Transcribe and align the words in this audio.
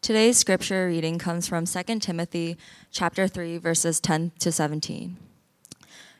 Today's 0.00 0.38
scripture 0.38 0.86
reading 0.86 1.18
comes 1.18 1.48
from 1.48 1.66
2 1.66 1.98
Timothy 1.98 2.56
chapter 2.92 3.26
3 3.26 3.58
verses 3.58 4.00
10 4.00 4.30
to 4.38 4.52
17. 4.52 5.16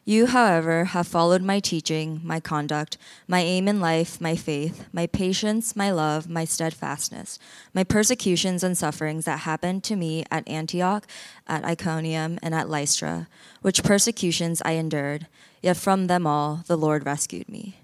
You, 0.04 0.26
however, 0.26 0.87
have 0.87 1.06
followed 1.06 1.43
my 1.43 1.61
teaching, 1.61 2.21
my 2.25 2.41
conduct, 2.41 2.99
my 3.29 3.38
aim 3.38 3.69
in 3.69 3.80
life, 3.80 4.21
my 4.21 4.35
faith, 4.35 4.87
my 4.93 5.06
patience, 5.06 5.77
my 5.77 5.93
love, 5.93 6.29
my 6.29 6.45
steadfastness, 6.45 7.38
my 7.72 7.85
persecutions 7.85 8.64
and 8.64 8.76
sufferings 8.76 9.26
that 9.26 9.40
happened 9.40 9.85
to 9.85 9.97
me 9.97 10.24
at 10.31 10.49
Antioch, 10.49 11.06
at 11.47 11.65
Iconium, 11.65 12.38
and 12.42 12.54
at 12.54 12.69
Lystra, 12.69 13.29
which 13.63 13.85
persecutions 13.85 14.60
I 14.65 14.72
endured, 14.72 15.29
yet 15.63 15.76
from 15.76 16.09
them 16.09 16.27
all 16.27 16.65
the 16.66 16.77
Lord 16.77 17.06
rescued 17.06 17.48
me. 17.48 17.77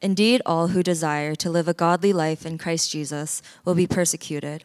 Indeed, 0.00 0.40
all 0.46 0.68
who 0.68 0.82
desire 0.82 1.34
to 1.36 1.50
live 1.50 1.68
a 1.68 1.74
godly 1.74 2.12
life 2.12 2.46
in 2.46 2.58
Christ 2.58 2.90
Jesus 2.90 3.42
will 3.64 3.74
be 3.74 3.86
persecuted 3.86 4.64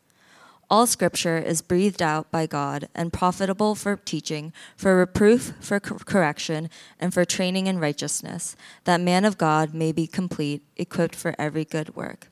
All 0.71 0.87
scripture 0.87 1.37
is 1.37 1.61
breathed 1.61 2.01
out 2.01 2.31
by 2.31 2.47
God 2.47 2.87
and 2.95 3.11
profitable 3.11 3.75
for 3.75 3.97
teaching, 3.97 4.53
for 4.77 4.95
reproof, 4.95 5.51
for 5.59 5.81
correction, 5.81 6.69
and 6.97 7.13
for 7.13 7.25
training 7.25 7.67
in 7.67 7.77
righteousness, 7.77 8.55
that 8.85 9.01
man 9.01 9.25
of 9.25 9.37
God 9.37 9.73
may 9.73 9.91
be 9.91 10.07
complete, 10.07 10.63
equipped 10.77 11.13
for 11.13 11.35
every 11.37 11.65
good 11.65 11.93
work. 11.93 12.29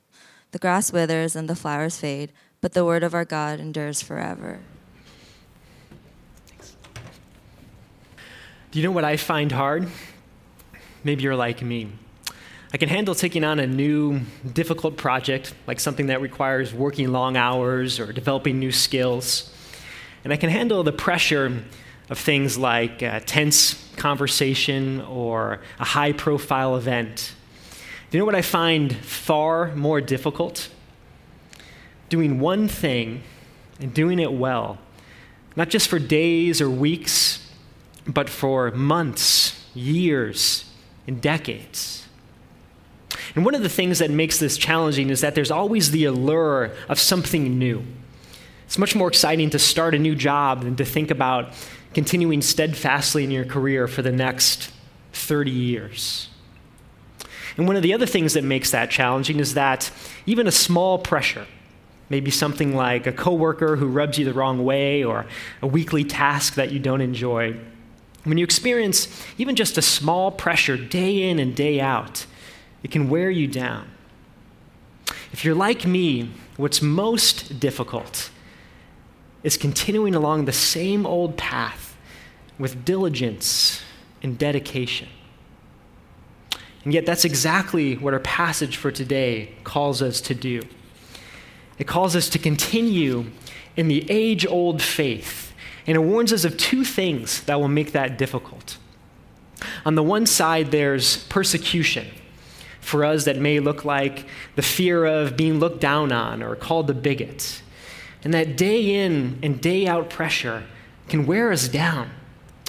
The 0.51 0.57
grass 0.57 0.93
withers 0.93 1.35
and 1.35 1.49
the 1.49 1.55
flowers 1.55 1.99
fade, 1.99 2.31
but 2.61 2.71
the 2.71 2.85
word 2.85 3.03
of 3.03 3.13
our 3.13 3.25
God 3.25 3.59
endures 3.59 4.01
forever. 4.01 4.61
Do 8.71 8.79
you 8.79 8.85
know 8.85 8.91
what 8.91 9.03
I 9.03 9.17
find 9.17 9.51
hard? 9.51 9.89
Maybe 11.03 11.23
you're 11.23 11.35
like 11.35 11.61
me. 11.61 11.89
I 12.71 12.77
can 12.77 12.87
handle 12.87 13.15
taking 13.15 13.43
on 13.43 13.59
a 13.59 13.65
new, 13.65 14.21
difficult 14.53 14.95
project, 14.95 15.55
like 15.65 15.79
something 15.79 16.07
that 16.07 16.21
requires 16.21 16.71
working 16.71 17.11
long 17.11 17.35
hours 17.35 17.99
or 17.99 18.13
developing 18.13 18.59
new 18.59 18.71
skills. 18.71 19.51
And 20.23 20.31
I 20.31 20.35
can 20.35 20.51
handle 20.51 20.83
the 20.83 20.91
pressure 20.91 21.63
of 22.09 22.19
things 22.19 22.59
like 22.59 23.01
a 23.01 23.21
tense 23.21 23.91
conversation 23.95 25.01
or 25.01 25.61
a 25.79 25.85
high 25.85 26.11
profile 26.11 26.75
event. 26.75 27.33
Do 28.11 28.17
you 28.17 28.21
know 28.21 28.25
what 28.25 28.35
I 28.35 28.43
find 28.43 28.95
far 28.95 29.75
more 29.75 29.99
difficult? 29.99 30.69
Doing 32.09 32.39
one 32.39 32.67
thing 32.67 33.23
and 33.79 33.91
doing 33.95 34.19
it 34.19 34.31
well, 34.31 34.77
not 35.55 35.69
just 35.69 35.87
for 35.87 35.97
days 35.97 36.61
or 36.61 36.69
weeks, 36.69 37.51
but 38.05 38.29
for 38.29 38.69
months, 38.71 39.65
years, 39.73 40.65
and 41.07 41.19
decades. 41.19 42.08
And 43.35 43.45
one 43.45 43.55
of 43.55 43.63
the 43.63 43.69
things 43.69 43.99
that 43.99 44.09
makes 44.09 44.39
this 44.39 44.57
challenging 44.57 45.09
is 45.09 45.21
that 45.21 45.35
there's 45.35 45.51
always 45.51 45.91
the 45.91 46.05
allure 46.05 46.71
of 46.87 46.99
something 46.99 47.57
new. 47.57 47.83
It's 48.65 48.77
much 48.77 48.95
more 48.95 49.07
exciting 49.07 49.49
to 49.51 49.59
start 49.59 49.95
a 49.95 49.99
new 49.99 50.15
job 50.15 50.63
than 50.63 50.75
to 50.75 50.85
think 50.85 51.11
about 51.11 51.53
continuing 51.93 52.41
steadfastly 52.41 53.23
in 53.23 53.31
your 53.31 53.45
career 53.45 53.87
for 53.87 54.01
the 54.01 54.11
next 54.11 54.71
30 55.13 55.51
years. 55.51 56.29
And 57.57 57.67
one 57.67 57.75
of 57.75 57.83
the 57.83 57.93
other 57.93 58.05
things 58.05 58.33
that 58.33 58.43
makes 58.43 58.71
that 58.71 58.89
challenging 58.89 59.39
is 59.39 59.55
that 59.55 59.91
even 60.25 60.47
a 60.47 60.51
small 60.51 60.99
pressure, 60.99 61.47
maybe 62.09 62.31
something 62.31 62.75
like 62.75 63.07
a 63.07 63.11
coworker 63.11 63.75
who 63.75 63.87
rubs 63.87 64.17
you 64.17 64.25
the 64.25 64.33
wrong 64.33 64.63
way 64.63 65.03
or 65.03 65.25
a 65.61 65.67
weekly 65.67 66.03
task 66.03 66.55
that 66.55 66.71
you 66.71 66.79
don't 66.79 67.01
enjoy, 67.01 67.59
when 68.23 68.37
you 68.37 68.43
experience 68.43 69.07
even 69.37 69.55
just 69.55 69.77
a 69.77 69.81
small 69.81 70.31
pressure 70.31 70.77
day 70.77 71.29
in 71.29 71.39
and 71.39 71.55
day 71.55 71.79
out, 71.79 72.25
it 72.83 72.91
can 72.91 73.09
wear 73.09 73.29
you 73.29 73.47
down. 73.47 73.89
If 75.31 75.45
you're 75.45 75.55
like 75.55 75.85
me, 75.85 76.31
what's 76.57 76.81
most 76.81 77.59
difficult 77.59 78.29
is 79.43 79.57
continuing 79.57 80.15
along 80.15 80.45
the 80.45 80.53
same 80.53 81.05
old 81.05 81.37
path 81.37 81.95
with 82.57 82.83
diligence 82.83 83.81
and 84.21 84.37
dedication. 84.37 85.07
And 86.83 86.93
yet, 86.93 87.05
that's 87.05 87.25
exactly 87.25 87.95
what 87.95 88.13
our 88.13 88.19
passage 88.19 88.77
for 88.77 88.91
today 88.91 89.53
calls 89.63 90.01
us 90.01 90.21
to 90.21 90.35
do. 90.35 90.61
It 91.77 91.87
calls 91.87 92.15
us 92.15 92.29
to 92.29 92.39
continue 92.39 93.31
in 93.75 93.87
the 93.87 94.09
age 94.09 94.45
old 94.45 94.81
faith, 94.81 95.53
and 95.85 95.95
it 95.95 95.99
warns 95.99 96.33
us 96.33 96.45
of 96.45 96.57
two 96.57 96.83
things 96.83 97.41
that 97.43 97.59
will 97.59 97.67
make 97.67 97.91
that 97.91 98.17
difficult. 98.17 98.77
On 99.85 99.95
the 99.95 100.03
one 100.03 100.25
side, 100.25 100.71
there's 100.71 101.23
persecution 101.25 102.07
for 102.89 103.05
us 103.05 103.25
that 103.25 103.37
may 103.37 103.59
look 103.59 103.85
like 103.85 104.25
the 104.55 104.61
fear 104.63 105.05
of 105.05 105.37
being 105.37 105.59
looked 105.59 105.79
down 105.79 106.11
on 106.11 106.41
or 106.41 106.55
called 106.55 106.89
a 106.89 106.93
bigot. 106.93 107.61
And 108.23 108.33
that 108.33 108.57
day 108.57 108.95
in 108.95 109.37
and 109.43 109.61
day 109.61 109.87
out 109.87 110.09
pressure 110.09 110.63
can 111.07 111.25
wear 111.25 111.51
us 111.51 111.67
down 111.67 112.09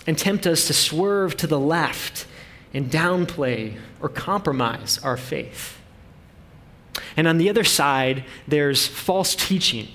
and 0.06 0.16
tempt 0.16 0.46
us 0.46 0.66
to 0.66 0.74
swerve 0.74 1.36
to 1.38 1.46
the 1.46 1.58
left 1.58 2.26
and 2.72 2.90
downplay 2.90 3.78
or 4.00 4.08
compromise 4.08 4.98
our 5.02 5.16
faith. 5.16 5.80
And 7.16 7.26
on 7.26 7.38
the 7.38 7.48
other 7.48 7.64
side, 7.64 8.24
there's 8.46 8.86
false 8.86 9.34
teaching, 9.34 9.88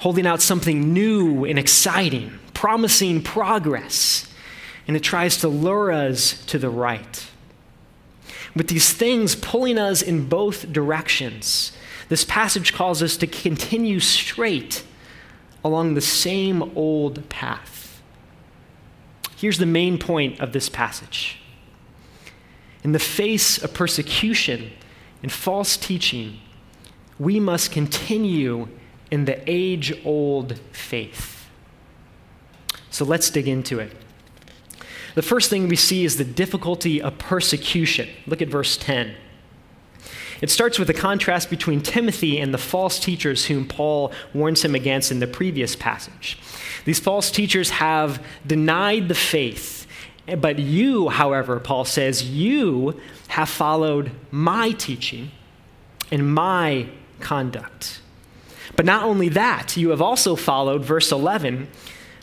holding 0.00 0.26
out 0.26 0.40
something 0.40 0.92
new 0.92 1.44
and 1.44 1.58
exciting, 1.58 2.38
promising 2.54 3.22
progress, 3.22 4.32
and 4.88 4.96
it 4.96 5.02
tries 5.02 5.36
to 5.38 5.48
lure 5.48 5.92
us 5.92 6.44
to 6.46 6.58
the 6.58 6.70
right 6.70 7.26
with 8.56 8.68
these 8.68 8.92
things 8.92 9.36
pulling 9.36 9.78
us 9.78 10.00
in 10.00 10.26
both 10.26 10.72
directions. 10.72 11.72
This 12.08 12.24
passage 12.24 12.72
calls 12.72 13.02
us 13.02 13.16
to 13.18 13.26
continue 13.26 14.00
straight 14.00 14.82
along 15.62 15.94
the 15.94 16.00
same 16.00 16.62
old 16.74 17.28
path. 17.28 18.00
Here's 19.36 19.58
the 19.58 19.66
main 19.66 19.98
point 19.98 20.40
of 20.40 20.52
this 20.52 20.70
passage. 20.70 21.38
In 22.82 22.92
the 22.92 22.98
face 22.98 23.62
of 23.62 23.74
persecution 23.74 24.70
and 25.22 25.30
false 25.30 25.76
teaching, 25.76 26.38
we 27.18 27.38
must 27.38 27.70
continue 27.70 28.68
in 29.10 29.26
the 29.26 29.38
age 29.46 29.92
old 30.04 30.58
faith. 30.72 31.46
So 32.90 33.04
let's 33.04 33.28
dig 33.28 33.48
into 33.48 33.80
it. 33.80 33.92
The 35.16 35.22
first 35.22 35.48
thing 35.48 35.68
we 35.68 35.76
see 35.76 36.04
is 36.04 36.18
the 36.18 36.24
difficulty 36.24 37.00
of 37.00 37.16
persecution. 37.16 38.06
Look 38.26 38.42
at 38.42 38.48
verse 38.48 38.76
10. 38.76 39.14
It 40.42 40.50
starts 40.50 40.78
with 40.78 40.90
a 40.90 40.94
contrast 40.94 41.48
between 41.48 41.80
Timothy 41.80 42.38
and 42.38 42.52
the 42.52 42.58
false 42.58 43.00
teachers 43.00 43.46
whom 43.46 43.66
Paul 43.66 44.12
warns 44.34 44.62
him 44.62 44.74
against 44.74 45.10
in 45.10 45.20
the 45.20 45.26
previous 45.26 45.74
passage. 45.74 46.38
These 46.84 47.00
false 47.00 47.30
teachers 47.30 47.70
have 47.70 48.22
denied 48.46 49.08
the 49.08 49.14
faith, 49.14 49.86
but 50.38 50.58
you, 50.58 51.08
however, 51.08 51.60
Paul 51.60 51.86
says, 51.86 52.28
you 52.28 53.00
have 53.28 53.48
followed 53.48 54.10
my 54.30 54.72
teaching 54.72 55.30
and 56.10 56.34
my 56.34 56.88
conduct. 57.20 58.02
But 58.76 58.84
not 58.84 59.04
only 59.04 59.30
that, 59.30 59.78
you 59.78 59.88
have 59.88 60.02
also 60.02 60.36
followed, 60.36 60.84
verse 60.84 61.10
11, 61.10 61.68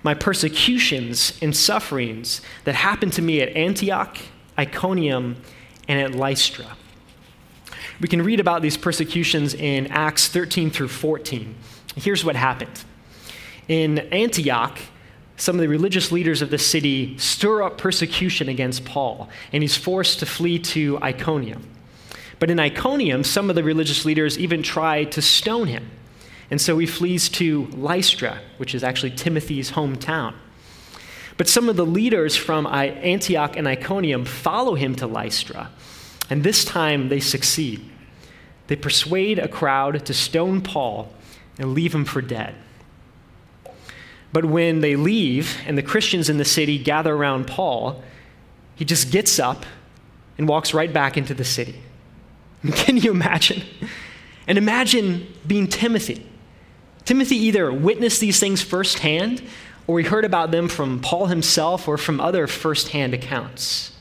my 0.03 0.13
persecutions 0.13 1.37
and 1.41 1.55
sufferings 1.55 2.41
that 2.65 2.75
happened 2.75 3.13
to 3.13 3.21
me 3.21 3.41
at 3.41 3.49
Antioch, 3.55 4.17
Iconium, 4.57 5.37
and 5.87 5.99
at 5.99 6.13
Lystra. 6.13 6.77
We 8.01 8.07
can 8.07 8.21
read 8.21 8.39
about 8.39 8.61
these 8.61 8.77
persecutions 8.77 9.53
in 9.53 9.87
Acts 9.87 10.27
13 10.27 10.69
through 10.69 10.89
14. 10.89 11.55
Here's 11.95 12.25
what 12.25 12.35
happened. 12.35 12.83
In 13.67 13.99
Antioch, 13.99 14.77
some 15.37 15.55
of 15.55 15.61
the 15.61 15.67
religious 15.67 16.11
leaders 16.11 16.41
of 16.41 16.49
the 16.49 16.57
city 16.57 17.17
stir 17.17 17.63
up 17.63 17.77
persecution 17.77 18.49
against 18.49 18.85
Paul, 18.85 19.29
and 19.51 19.63
he's 19.63 19.77
forced 19.77 20.19
to 20.19 20.25
flee 20.25 20.59
to 20.59 20.99
Iconium. 21.01 21.69
But 22.39 22.49
in 22.49 22.59
Iconium, 22.59 23.23
some 23.23 23.49
of 23.49 23.55
the 23.55 23.63
religious 23.63 24.05
leaders 24.05 24.37
even 24.37 24.63
try 24.63 25.05
to 25.05 25.21
stone 25.21 25.67
him. 25.67 25.89
And 26.51 26.59
so 26.59 26.77
he 26.77 26.85
flees 26.85 27.29
to 27.29 27.67
Lystra, 27.71 28.39
which 28.57 28.75
is 28.75 28.83
actually 28.83 29.11
Timothy's 29.11 29.71
hometown. 29.71 30.35
But 31.37 31.47
some 31.47 31.69
of 31.69 31.75
the 31.75 31.85
leaders 31.85 32.35
from 32.35 32.67
Antioch 32.67 33.55
and 33.55 33.67
Iconium 33.67 34.25
follow 34.25 34.75
him 34.75 34.95
to 34.95 35.07
Lystra, 35.07 35.71
and 36.29 36.43
this 36.43 36.63
time 36.63 37.09
they 37.09 37.19
succeed. 37.19 37.89
They 38.67 38.75
persuade 38.75 39.39
a 39.39 39.47
crowd 39.47 40.05
to 40.05 40.13
stone 40.13 40.61
Paul 40.61 41.11
and 41.57 41.73
leave 41.73 41.93
him 41.93 42.05
for 42.05 42.21
dead. 42.21 42.55
But 44.31 44.45
when 44.45 44.81
they 44.81 44.95
leave 44.95 45.57
and 45.67 45.77
the 45.77 45.83
Christians 45.83 46.29
in 46.29 46.37
the 46.37 46.45
city 46.45 46.77
gather 46.77 47.13
around 47.13 47.45
Paul, 47.45 48.03
he 48.75 48.85
just 48.85 49.11
gets 49.11 49.39
up 49.39 49.65
and 50.37 50.47
walks 50.47 50.73
right 50.73 50.91
back 50.91 51.17
into 51.17 51.33
the 51.33 51.43
city. 51.43 51.79
Can 52.73 52.97
you 52.97 53.11
imagine? 53.11 53.63
And 54.47 54.57
imagine 54.57 55.27
being 55.45 55.67
Timothy. 55.67 56.25
Timothy 57.05 57.35
either 57.35 57.71
witnessed 57.71 58.19
these 58.19 58.39
things 58.39 58.61
firsthand 58.61 59.43
or 59.87 59.99
he 59.99 60.05
heard 60.05 60.25
about 60.25 60.51
them 60.51 60.69
from 60.69 61.01
Paul 61.01 61.27
himself 61.27 61.87
or 61.87 61.97
from 61.97 62.21
other 62.21 62.47
firsthand 62.47 63.13
accounts. 63.13 63.91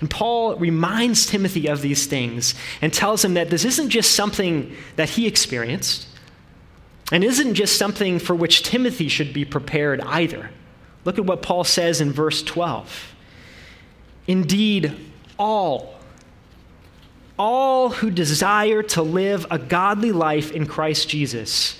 And 0.00 0.10
Paul 0.10 0.56
reminds 0.56 1.26
Timothy 1.26 1.68
of 1.68 1.80
these 1.80 2.06
things 2.06 2.54
and 2.80 2.92
tells 2.92 3.24
him 3.24 3.34
that 3.34 3.50
this 3.50 3.64
isn't 3.64 3.88
just 3.88 4.12
something 4.12 4.74
that 4.96 5.10
he 5.10 5.26
experienced 5.26 6.06
and 7.10 7.24
isn't 7.24 7.54
just 7.54 7.76
something 7.76 8.18
for 8.18 8.34
which 8.34 8.62
Timothy 8.62 9.08
should 9.08 9.32
be 9.32 9.44
prepared 9.44 10.00
either. 10.02 10.50
Look 11.04 11.18
at 11.18 11.24
what 11.24 11.42
Paul 11.42 11.64
says 11.64 12.00
in 12.00 12.12
verse 12.12 12.42
12. 12.42 13.14
Indeed, 14.26 14.94
all, 15.38 15.97
all 17.38 17.90
who 17.90 18.10
desire 18.10 18.82
to 18.82 19.02
live 19.02 19.46
a 19.50 19.58
godly 19.58 20.12
life 20.12 20.50
in 20.50 20.66
Christ 20.66 21.08
Jesus 21.08 21.78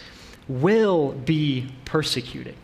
will 0.48 1.12
be 1.12 1.68
persecuted. 1.84 2.54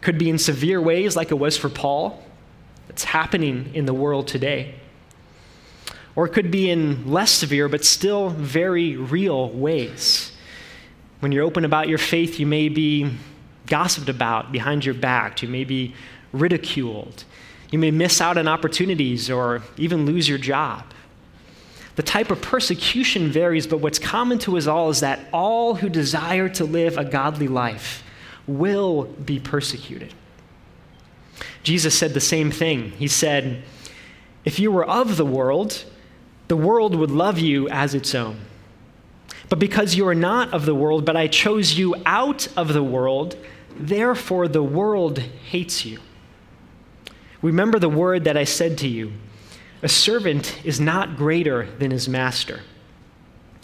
Could 0.00 0.18
be 0.18 0.28
in 0.28 0.38
severe 0.38 0.80
ways, 0.80 1.16
like 1.16 1.30
it 1.30 1.38
was 1.38 1.56
for 1.56 1.68
Paul. 1.68 2.22
It's 2.88 3.04
happening 3.04 3.70
in 3.74 3.86
the 3.86 3.94
world 3.94 4.28
today. 4.28 4.74
Or 6.14 6.26
it 6.26 6.32
could 6.32 6.50
be 6.50 6.70
in 6.70 7.10
less 7.10 7.30
severe, 7.30 7.68
but 7.68 7.84
still 7.84 8.28
very 8.28 8.96
real 8.96 9.50
ways. 9.50 10.32
When 11.20 11.32
you're 11.32 11.44
open 11.44 11.64
about 11.64 11.88
your 11.88 11.98
faith, 11.98 12.38
you 12.38 12.46
may 12.46 12.68
be 12.68 13.10
gossiped 13.66 14.08
about 14.08 14.52
behind 14.52 14.84
your 14.84 14.94
back, 14.94 15.42
you 15.42 15.48
may 15.48 15.64
be 15.64 15.94
ridiculed, 16.32 17.24
you 17.70 17.78
may 17.78 17.90
miss 17.90 18.20
out 18.20 18.36
on 18.36 18.46
opportunities 18.46 19.30
or 19.30 19.62
even 19.76 20.04
lose 20.04 20.28
your 20.28 20.38
job. 20.38 20.84
The 21.96 22.02
type 22.02 22.30
of 22.30 22.42
persecution 22.42 23.30
varies, 23.30 23.66
but 23.66 23.78
what's 23.78 23.98
common 23.98 24.38
to 24.40 24.56
us 24.56 24.66
all 24.66 24.90
is 24.90 25.00
that 25.00 25.20
all 25.32 25.76
who 25.76 25.88
desire 25.88 26.48
to 26.50 26.64
live 26.64 26.98
a 26.98 27.04
godly 27.04 27.48
life 27.48 28.02
will 28.46 29.04
be 29.04 29.38
persecuted. 29.38 30.12
Jesus 31.62 31.96
said 31.96 32.12
the 32.12 32.20
same 32.20 32.50
thing. 32.50 32.90
He 32.92 33.08
said, 33.08 33.62
If 34.44 34.58
you 34.58 34.72
were 34.72 34.84
of 34.84 35.16
the 35.16 35.24
world, 35.24 35.84
the 36.48 36.56
world 36.56 36.94
would 36.94 37.10
love 37.10 37.38
you 37.38 37.68
as 37.68 37.94
its 37.94 38.14
own. 38.14 38.38
But 39.48 39.58
because 39.58 39.94
you 39.94 40.06
are 40.08 40.14
not 40.14 40.52
of 40.52 40.66
the 40.66 40.74
world, 40.74 41.04
but 41.04 41.16
I 41.16 41.26
chose 41.28 41.78
you 41.78 41.94
out 42.04 42.48
of 42.56 42.72
the 42.72 42.82
world, 42.82 43.36
therefore 43.76 44.48
the 44.48 44.62
world 44.62 45.18
hates 45.18 45.84
you. 45.84 46.00
Remember 47.40 47.78
the 47.78 47.88
word 47.88 48.24
that 48.24 48.36
I 48.36 48.44
said 48.44 48.78
to 48.78 48.88
you 48.88 49.12
a 49.84 49.88
servant 49.88 50.58
is 50.64 50.80
not 50.80 51.14
greater 51.14 51.68
than 51.78 51.90
his 51.90 52.08
master. 52.08 52.62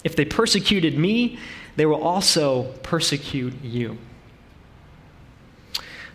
If 0.04 0.14
they 0.14 0.26
persecuted 0.26 0.96
me, 0.96 1.38
they 1.76 1.86
will 1.86 2.02
also 2.02 2.74
persecute 2.82 3.54
you. 3.62 3.96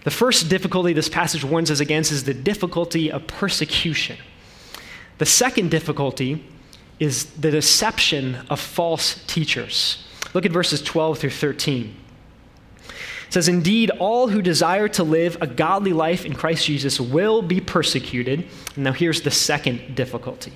The 0.03 0.11
first 0.11 0.47
difficulty 0.47 0.93
this 0.93 1.09
passage 1.09 1.43
warns 1.43 1.71
us 1.71 1.79
against 1.79 2.11
is 2.11 2.23
the 2.23 2.35
difficulty 2.35 3.11
of 3.11 3.25
persecution. 3.25 4.17
The 5.17 5.25
second 5.25 5.71
difficulty 5.71 6.45
is 6.99 7.25
the 7.31 7.49
deception 7.49 8.35
of 8.47 8.59
false 8.59 9.23
teachers. 9.25 10.05
Look 10.35 10.45
at 10.45 10.51
verses 10.51 10.83
12 10.83 11.17
through 11.17 11.29
13. 11.31 11.95
It 13.27 13.33
says, 13.33 13.47
Indeed, 13.47 13.91
all 13.91 14.27
who 14.27 14.41
desire 14.41 14.87
to 14.89 15.03
live 15.03 15.37
a 15.41 15.47
godly 15.47 15.93
life 15.93 16.25
in 16.25 16.33
Christ 16.33 16.65
Jesus 16.65 16.99
will 16.99 17.41
be 17.41 17.59
persecuted. 17.59 18.47
Now, 18.75 18.93
here's 18.93 19.21
the 19.21 19.31
second 19.31 19.95
difficulty. 19.95 20.53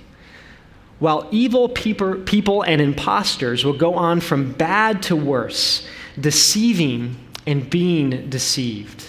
While 0.99 1.27
evil 1.31 1.69
people 1.69 2.61
and 2.63 2.81
impostors 2.81 3.63
will 3.63 3.77
go 3.77 3.95
on 3.95 4.19
from 4.19 4.51
bad 4.51 5.01
to 5.03 5.15
worse, 5.15 5.87
deceiving 6.19 7.15
and 7.47 7.69
being 7.69 8.29
deceived. 8.29 9.05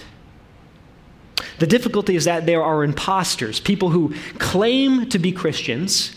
The 1.58 1.66
difficulty 1.66 2.16
is 2.16 2.24
that 2.24 2.46
there 2.46 2.62
are 2.62 2.84
imposters, 2.84 3.60
people 3.60 3.90
who 3.90 4.14
claim 4.38 5.08
to 5.10 5.18
be 5.18 5.32
Christians, 5.32 6.16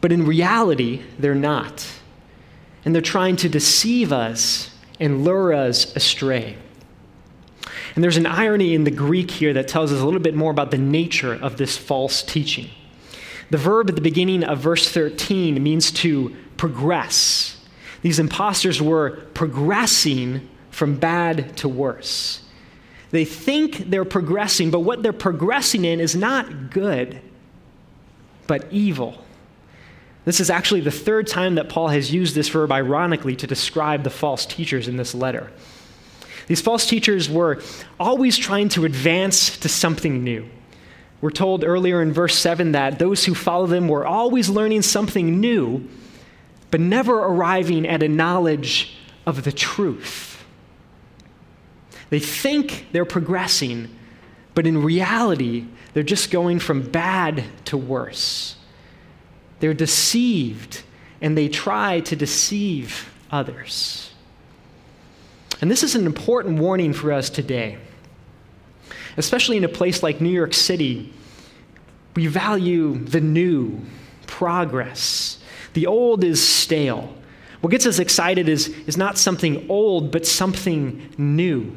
but 0.00 0.12
in 0.12 0.24
reality, 0.24 1.02
they're 1.18 1.34
not. 1.34 1.86
And 2.84 2.94
they're 2.94 3.02
trying 3.02 3.36
to 3.36 3.48
deceive 3.48 4.12
us 4.12 4.74
and 4.98 5.22
lure 5.24 5.52
us 5.52 5.94
astray. 5.96 6.56
And 7.94 8.04
there's 8.04 8.16
an 8.16 8.26
irony 8.26 8.74
in 8.74 8.84
the 8.84 8.90
Greek 8.90 9.30
here 9.30 9.52
that 9.54 9.68
tells 9.68 9.92
us 9.92 10.00
a 10.00 10.04
little 10.04 10.20
bit 10.20 10.34
more 10.34 10.50
about 10.50 10.70
the 10.70 10.78
nature 10.78 11.34
of 11.34 11.56
this 11.56 11.76
false 11.76 12.22
teaching. 12.22 12.70
The 13.50 13.58
verb 13.58 13.88
at 13.88 13.96
the 13.96 14.02
beginning 14.02 14.44
of 14.44 14.58
verse 14.58 14.88
13 14.88 15.60
means 15.62 15.90
to 15.92 16.34
progress. 16.56 17.56
These 18.02 18.18
imposters 18.18 18.80
were 18.80 19.22
progressing 19.34 20.48
from 20.70 20.96
bad 20.96 21.56
to 21.58 21.68
worse. 21.68 22.42
They 23.10 23.24
think 23.24 23.90
they're 23.90 24.04
progressing, 24.04 24.70
but 24.70 24.80
what 24.80 25.02
they're 25.02 25.12
progressing 25.12 25.84
in 25.84 26.00
is 26.00 26.14
not 26.14 26.70
good, 26.70 27.20
but 28.46 28.66
evil. 28.70 29.24
This 30.24 30.38
is 30.38 30.48
actually 30.48 30.80
the 30.80 30.90
third 30.92 31.26
time 31.26 31.56
that 31.56 31.68
Paul 31.68 31.88
has 31.88 32.12
used 32.12 32.34
this 32.36 32.48
verb 32.48 32.70
ironically 32.70 33.34
to 33.36 33.46
describe 33.46 34.04
the 34.04 34.10
false 34.10 34.46
teachers 34.46 34.86
in 34.86 34.96
this 34.96 35.14
letter. 35.14 35.50
These 36.46 36.60
false 36.60 36.86
teachers 36.86 37.28
were 37.28 37.62
always 37.98 38.36
trying 38.36 38.68
to 38.70 38.84
advance 38.84 39.56
to 39.58 39.68
something 39.68 40.24
new. 40.24 40.48
We're 41.20 41.30
told 41.30 41.64
earlier 41.64 42.00
in 42.00 42.12
verse 42.12 42.36
7 42.36 42.72
that 42.72 42.98
those 42.98 43.24
who 43.24 43.34
follow 43.34 43.66
them 43.66 43.88
were 43.88 44.06
always 44.06 44.48
learning 44.48 44.82
something 44.82 45.38
new, 45.40 45.88
but 46.70 46.80
never 46.80 47.18
arriving 47.18 47.86
at 47.86 48.02
a 48.02 48.08
knowledge 48.08 48.96
of 49.26 49.44
the 49.44 49.52
truth. 49.52 50.42
They 52.08 52.20
think 52.20 52.86
they're 52.92 53.04
progressing, 53.04 53.88
but 54.54 54.66
in 54.66 54.82
reality, 54.82 55.66
they're 55.92 56.02
just 56.02 56.30
going 56.30 56.58
from 56.58 56.82
bad 56.82 57.44
to 57.66 57.76
worse. 57.76 58.56
They're 59.60 59.74
deceived, 59.74 60.82
and 61.20 61.36
they 61.36 61.48
try 61.48 62.00
to 62.00 62.16
deceive 62.16 63.12
others. 63.30 64.09
And 65.60 65.70
this 65.70 65.82
is 65.82 65.94
an 65.94 66.06
important 66.06 66.58
warning 66.58 66.92
for 66.92 67.12
us 67.12 67.28
today. 67.28 67.78
Especially 69.16 69.56
in 69.56 69.64
a 69.64 69.68
place 69.68 70.02
like 70.02 70.20
New 70.20 70.30
York 70.30 70.54
City, 70.54 71.12
we 72.14 72.26
value 72.26 72.98
the 72.98 73.20
new, 73.20 73.80
progress. 74.26 75.38
The 75.74 75.86
old 75.86 76.24
is 76.24 76.46
stale. 76.46 77.14
What 77.60 77.70
gets 77.70 77.84
us 77.84 77.98
excited 77.98 78.48
is, 78.48 78.68
is 78.86 78.96
not 78.96 79.18
something 79.18 79.68
old, 79.68 80.10
but 80.10 80.26
something 80.26 81.12
new. 81.18 81.72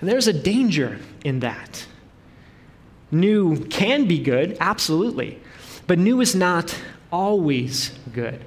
And 0.00 0.08
there's 0.08 0.28
a 0.28 0.32
danger 0.32 0.98
in 1.24 1.40
that. 1.40 1.86
New 3.10 3.64
can 3.66 4.06
be 4.06 4.18
good, 4.18 4.56
absolutely, 4.60 5.40
but 5.86 5.98
new 5.98 6.20
is 6.20 6.34
not 6.34 6.76
always 7.10 7.90
good. 8.12 8.44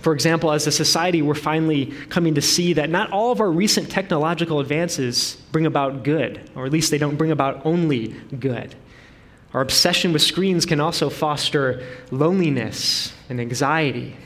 For 0.00 0.12
example, 0.12 0.52
as 0.52 0.66
a 0.66 0.72
society, 0.72 1.22
we're 1.22 1.34
finally 1.34 1.86
coming 2.08 2.34
to 2.34 2.42
see 2.42 2.74
that 2.74 2.90
not 2.90 3.10
all 3.10 3.32
of 3.32 3.40
our 3.40 3.50
recent 3.50 3.90
technological 3.90 4.60
advances 4.60 5.36
bring 5.52 5.66
about 5.66 6.04
good, 6.04 6.50
or 6.54 6.66
at 6.66 6.72
least 6.72 6.90
they 6.90 6.98
don't 6.98 7.16
bring 7.16 7.30
about 7.30 7.64
only 7.64 8.08
good. 8.38 8.74
Our 9.54 9.60
obsession 9.60 10.12
with 10.12 10.22
screens 10.22 10.66
can 10.66 10.80
also 10.80 11.08
foster 11.08 11.82
loneliness 12.10 13.12
and 13.28 13.40
anxiety. 13.40 14.16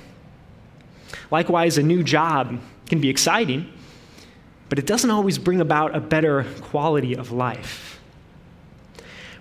Likewise, 1.30 1.78
a 1.78 1.82
new 1.82 2.02
job 2.02 2.60
can 2.86 3.00
be 3.00 3.08
exciting, 3.08 3.72
but 4.68 4.78
it 4.78 4.86
doesn't 4.86 5.10
always 5.10 5.38
bring 5.38 5.60
about 5.60 5.94
a 5.94 6.00
better 6.00 6.44
quality 6.62 7.14
of 7.14 7.30
life. 7.30 8.00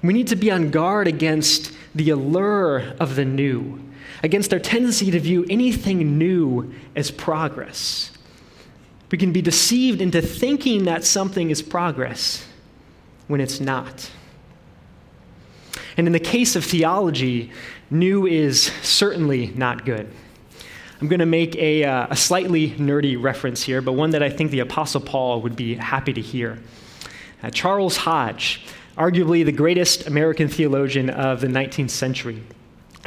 We 0.03 0.13
need 0.13 0.27
to 0.27 0.35
be 0.35 0.51
on 0.51 0.69
guard 0.69 1.07
against 1.07 1.73
the 1.95 2.11
allure 2.11 2.93
of 2.99 3.15
the 3.15 3.25
new 3.25 3.81
against 4.23 4.53
our 4.53 4.59
tendency 4.59 5.11
to 5.11 5.19
view 5.19 5.45
anything 5.49 6.17
new 6.17 6.73
as 6.95 7.11
progress. 7.11 8.11
We 9.11 9.17
can 9.17 9.31
be 9.31 9.41
deceived 9.41 10.01
into 10.01 10.21
thinking 10.21 10.85
that 10.85 11.03
something 11.03 11.49
is 11.49 11.61
progress 11.61 12.45
when 13.27 13.41
it's 13.41 13.59
not. 13.59 14.11
And 15.97 16.07
in 16.07 16.13
the 16.13 16.19
case 16.19 16.55
of 16.55 16.63
theology, 16.63 17.51
new 17.89 18.25
is 18.25 18.71
certainly 18.83 19.47
not 19.55 19.85
good. 19.85 20.11
I'm 21.01 21.07
going 21.07 21.19
to 21.19 21.25
make 21.25 21.55
a, 21.55 21.85
uh, 21.85 22.07
a 22.09 22.15
slightly 22.15 22.71
nerdy 22.71 23.21
reference 23.21 23.63
here, 23.63 23.81
but 23.81 23.93
one 23.93 24.11
that 24.11 24.21
I 24.21 24.29
think 24.29 24.51
the 24.51 24.59
Apostle 24.59 25.01
Paul 25.01 25.41
would 25.41 25.55
be 25.55 25.75
happy 25.75 26.13
to 26.13 26.21
hear. 26.21 26.59
Uh, 27.41 27.49
Charles 27.49 27.97
Hodge, 27.97 28.65
arguably 28.97 29.45
the 29.45 29.53
greatest 29.53 30.07
American 30.07 30.49
theologian 30.49 31.09
of 31.09 31.39
the 31.39 31.47
19th 31.47 31.91
century, 31.91 32.43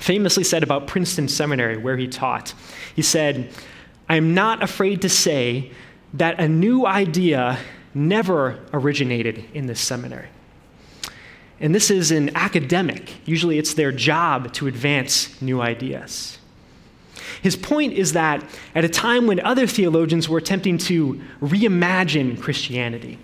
famously 0.03 0.45
said 0.45 0.63
about 0.63 0.87
Princeton 0.87 1.29
Seminary, 1.29 1.77
where 1.77 1.97
he 1.97 2.09
taught. 2.09 2.55
He 2.95 3.03
said, 3.03 3.51
I 4.09 4.17
am 4.17 4.35
not 4.35 4.63
afraid 4.63 5.03
to 5.03 5.09
say 5.09 5.71
that 6.15 6.41
a 6.41 6.49
new 6.49 6.85
idea 6.85 7.59
never 7.95 8.59
originated 8.73 9.45
in 9.55 9.67
this 9.67 9.81
seminary. 9.81 10.29
and 11.61 11.73
this 11.73 11.91
is 11.91 12.11
an 12.11 12.35
academic. 12.37 13.15
Usually 13.25 13.57
it's 13.57 13.75
their 13.75 13.93
job 13.93 14.53
to 14.55 14.67
advance 14.67 15.41
new 15.41 15.61
ideas. 15.61 16.39
His 17.41 17.55
point 17.55 17.93
is 17.93 18.15
that 18.15 18.45
at 18.75 18.85
a 18.85 18.89
time 18.89 19.29
when 19.29 19.39
other 19.41 19.69
theologians 19.69 20.29
were 20.29 20.39
attempting 20.39 20.77
to 20.79 21.21
reimagine 21.41 22.41
Christianity, 22.41 23.19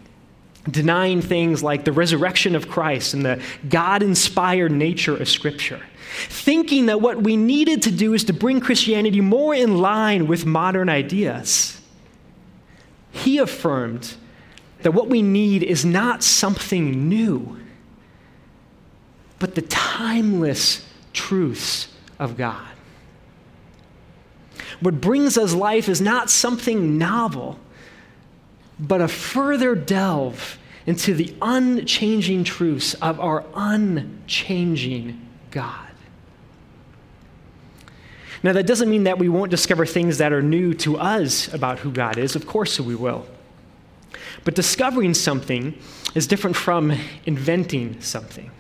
denying 0.70 1.20
things 1.20 1.62
like 1.62 1.84
the 1.84 1.92
resurrection 1.92 2.54
of 2.54 2.68
Christ 2.68 3.12
and 3.14 3.24
the 3.24 3.42
God 3.68 4.02
inspired 4.02 4.70
nature 4.70 5.16
of 5.16 5.28
Scripture, 5.28 5.80
thinking 6.28 6.86
that 6.86 7.00
what 7.00 7.22
we 7.22 7.36
needed 7.36 7.82
to 7.82 7.90
do 7.90 8.14
is 8.14 8.24
to 8.24 8.32
bring 8.32 8.60
Christianity 8.60 9.20
more 9.20 9.54
in 9.54 9.78
line 9.78 10.26
with 10.26 10.46
modern 10.46 10.88
ideas. 10.88 11.80
He 13.10 13.38
affirmed 13.38 14.14
that 14.82 14.92
what 14.92 15.08
we 15.08 15.22
need 15.22 15.62
is 15.62 15.84
not 15.84 16.22
something 16.22 17.08
new, 17.08 17.58
but 19.38 19.54
the 19.54 19.62
timeless 19.62 20.86
truths 21.12 21.88
of 22.18 22.36
God. 22.36 22.68
What 24.80 25.00
brings 25.00 25.36
us 25.36 25.52
life 25.54 25.88
is 25.88 26.00
not 26.00 26.30
something 26.30 26.98
novel, 26.98 27.58
but 28.78 29.00
a 29.00 29.08
further 29.08 29.74
delve 29.74 30.58
into 30.86 31.14
the 31.14 31.34
unchanging 31.42 32.44
truths 32.44 32.94
of 32.94 33.18
our 33.20 33.44
unchanging 33.54 35.20
God. 35.50 35.87
Now, 38.42 38.52
that 38.52 38.66
doesn't 38.66 38.88
mean 38.88 39.04
that 39.04 39.18
we 39.18 39.28
won't 39.28 39.50
discover 39.50 39.84
things 39.84 40.18
that 40.18 40.32
are 40.32 40.42
new 40.42 40.72
to 40.74 40.96
us 40.96 41.52
about 41.52 41.80
who 41.80 41.90
God 41.90 42.18
is. 42.18 42.36
Of 42.36 42.46
course, 42.46 42.78
we 42.78 42.94
will. 42.94 43.26
But 44.44 44.54
discovering 44.54 45.14
something 45.14 45.76
is 46.14 46.26
different 46.26 46.56
from 46.56 46.92
inventing 47.26 48.00
something. 48.00 48.50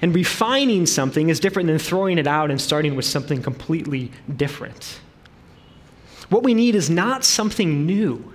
And 0.00 0.14
refining 0.14 0.86
something 0.86 1.28
is 1.28 1.40
different 1.40 1.66
than 1.66 1.78
throwing 1.78 2.18
it 2.18 2.26
out 2.26 2.50
and 2.50 2.60
starting 2.60 2.94
with 2.94 3.04
something 3.04 3.42
completely 3.42 4.12
different. 4.36 5.00
What 6.28 6.42
we 6.42 6.54
need 6.54 6.74
is 6.74 6.88
not 6.88 7.24
something 7.24 7.84
new, 7.84 8.32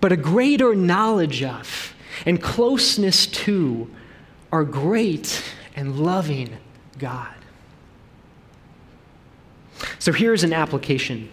but 0.00 0.10
a 0.10 0.16
greater 0.16 0.74
knowledge 0.74 1.42
of 1.42 1.94
and 2.26 2.42
closeness 2.42 3.26
to 3.26 3.88
our 4.50 4.64
great 4.64 5.44
and 5.76 6.00
loving 6.00 6.56
God. 6.98 7.34
So 9.98 10.12
here's 10.12 10.44
an 10.44 10.52
application. 10.52 11.28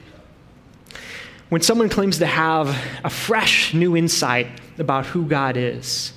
When 1.49 1.61
someone 1.61 1.89
claims 1.89 2.17
to 2.19 2.25
have 2.25 2.69
a 3.03 3.09
fresh 3.09 3.73
new 3.73 3.95
insight 3.95 4.47
about 4.79 5.05
who 5.05 5.25
God 5.25 5.57
is, 5.57 6.13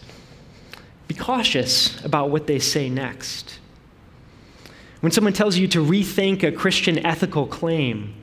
be 1.07 1.15
cautious 1.15 2.03
about 2.05 2.31
what 2.31 2.47
they 2.47 2.59
say 2.59 2.89
next. 2.89 3.59
When 5.01 5.13
someone 5.13 5.33
tells 5.33 5.57
you 5.57 5.69
to 5.69 5.85
rethink 5.85 6.43
a 6.43 6.53
Christian 6.53 7.05
ethical 7.05 7.47
claim, 7.47 8.15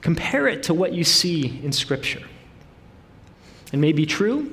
compare 0.00 0.48
it 0.48 0.62
to 0.64 0.74
what 0.74 0.92
you 0.92 1.04
see 1.04 1.60
in 1.62 1.72
Scripture. 1.72 2.22
It 3.72 3.78
may 3.78 3.92
be 3.92 4.06
true, 4.06 4.52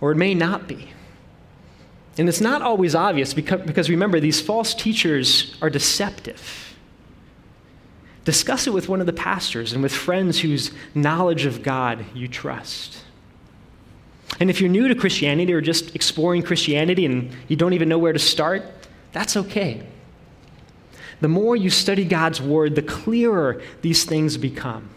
or 0.00 0.12
it 0.12 0.16
may 0.16 0.34
not 0.34 0.66
be. 0.66 0.88
And 2.16 2.28
it's 2.28 2.40
not 2.40 2.62
always 2.62 2.94
obvious 2.94 3.34
because, 3.34 3.60
because 3.62 3.90
remember, 3.90 4.18
these 4.18 4.40
false 4.40 4.74
teachers 4.74 5.56
are 5.60 5.70
deceptive. 5.70 6.67
Discuss 8.28 8.66
it 8.66 8.74
with 8.74 8.90
one 8.90 9.00
of 9.00 9.06
the 9.06 9.14
pastors 9.14 9.72
and 9.72 9.82
with 9.82 9.90
friends 9.90 10.40
whose 10.40 10.70
knowledge 10.94 11.46
of 11.46 11.62
God 11.62 12.04
you 12.12 12.28
trust. 12.28 13.02
And 14.38 14.50
if 14.50 14.60
you're 14.60 14.68
new 14.68 14.86
to 14.86 14.94
Christianity 14.94 15.50
or 15.50 15.62
just 15.62 15.94
exploring 15.94 16.42
Christianity 16.42 17.06
and 17.06 17.34
you 17.48 17.56
don't 17.56 17.72
even 17.72 17.88
know 17.88 17.96
where 17.96 18.12
to 18.12 18.18
start, 18.18 18.66
that's 19.12 19.34
okay. 19.34 19.82
The 21.22 21.28
more 21.28 21.56
you 21.56 21.70
study 21.70 22.04
God's 22.04 22.38
Word, 22.38 22.74
the 22.74 22.82
clearer 22.82 23.62
these 23.80 24.04
things 24.04 24.36
become. 24.36 24.90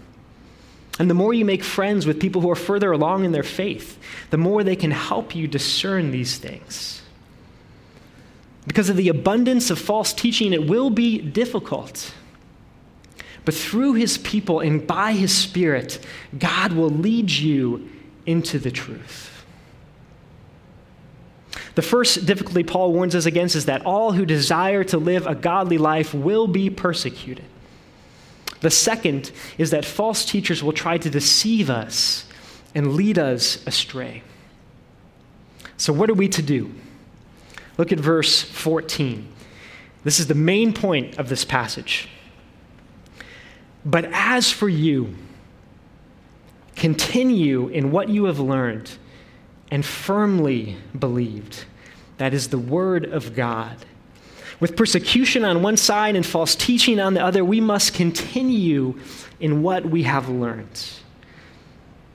And 1.00 1.10
the 1.10 1.14
more 1.14 1.34
you 1.34 1.46
make 1.46 1.64
friends 1.64 2.06
with 2.06 2.20
people 2.20 2.42
who 2.42 2.52
are 2.52 2.56
further 2.56 2.92
along 2.92 3.24
in 3.24 3.32
their 3.32 3.44
faith, 3.44 3.98
the 4.30 4.38
more 4.38 4.62
they 4.62 4.76
can 4.76 4.92
help 4.92 5.34
you 5.34 5.48
discern 5.48 6.12
these 6.12 6.38
things. 6.38 7.02
Because 8.68 8.90
of 8.90 8.98
the 8.98 9.08
abundance 9.08 9.70
of 9.70 9.80
false 9.80 10.12
teaching, 10.12 10.52
it 10.52 10.68
will 10.68 10.90
be 10.90 11.18
difficult. 11.22 12.14
But 13.44 13.56
through 13.56 13.94
his 13.94 14.18
people 14.20 14.60
and 14.60 14.86
by 14.86 15.14
his 15.14 15.36
Spirit, 15.36 16.00
God 16.38 16.74
will 16.74 16.90
lead 16.90 17.32
you 17.32 17.90
into 18.26 18.60
the 18.60 18.72
truth. 18.72 19.32
The 21.76 21.82
first 21.82 22.26
difficulty 22.26 22.64
Paul 22.64 22.94
warns 22.94 23.16
us 23.16 23.26
against 23.26 23.56
is 23.56 23.66
that 23.66 23.86
all 23.86 24.12
who 24.12 24.26
desire 24.26 24.84
to 24.86 24.98
live 24.98 25.26
a 25.26 25.36
godly 25.36 25.78
life 25.78 26.14
will 26.14 26.48
be 26.48 26.70
persecuted. 26.70 27.46
The 28.60 28.70
second 28.70 29.32
is 29.58 29.72
that 29.72 29.86
false 29.86 30.24
teachers 30.24 30.62
will 30.62 30.74
try 30.74 30.98
to 30.98 31.10
deceive 31.10 31.70
us 31.70 32.26
and 32.76 32.94
lead 32.94 33.18
us 33.18 33.66
astray. 33.66 34.22
So, 35.78 35.92
what 35.92 36.10
are 36.10 36.14
we 36.14 36.28
to 36.30 36.42
do? 36.44 36.72
Look 37.78 37.92
at 37.92 38.00
verse 38.00 38.44
14. 38.44 39.28
This 40.04 40.20
is 40.20 40.28
the 40.28 40.36
main 40.36 40.74
point 40.74 41.18
of 41.18 41.30
this 41.30 41.44
passage. 41.44 42.08
But 43.86 44.06
as 44.12 44.52
for 44.52 44.70
you, 44.70 45.16
continue 46.76 47.68
in 47.68 47.92
what 47.92 48.10
you 48.10 48.26
have 48.26 48.40
learned 48.40 48.92
and 49.72 49.86
firmly 49.86 50.78
believed. 50.98 51.66
That 52.18 52.34
is 52.34 52.50
the 52.50 52.60
Word 52.60 53.06
of 53.06 53.36
God. 53.36 53.78
With 54.60 54.76
persecution 54.76 55.44
on 55.44 55.64
one 55.64 55.78
side 55.78 56.16
and 56.16 56.26
false 56.26 56.56
teaching 56.56 57.00
on 57.00 57.16
the 57.16 57.24
other, 57.24 57.44
we 57.44 57.60
must 57.60 57.96
continue 57.96 59.00
in 59.40 59.64
what 59.64 59.86
we 59.86 60.04
have 60.04 60.30
learned. 60.30 60.90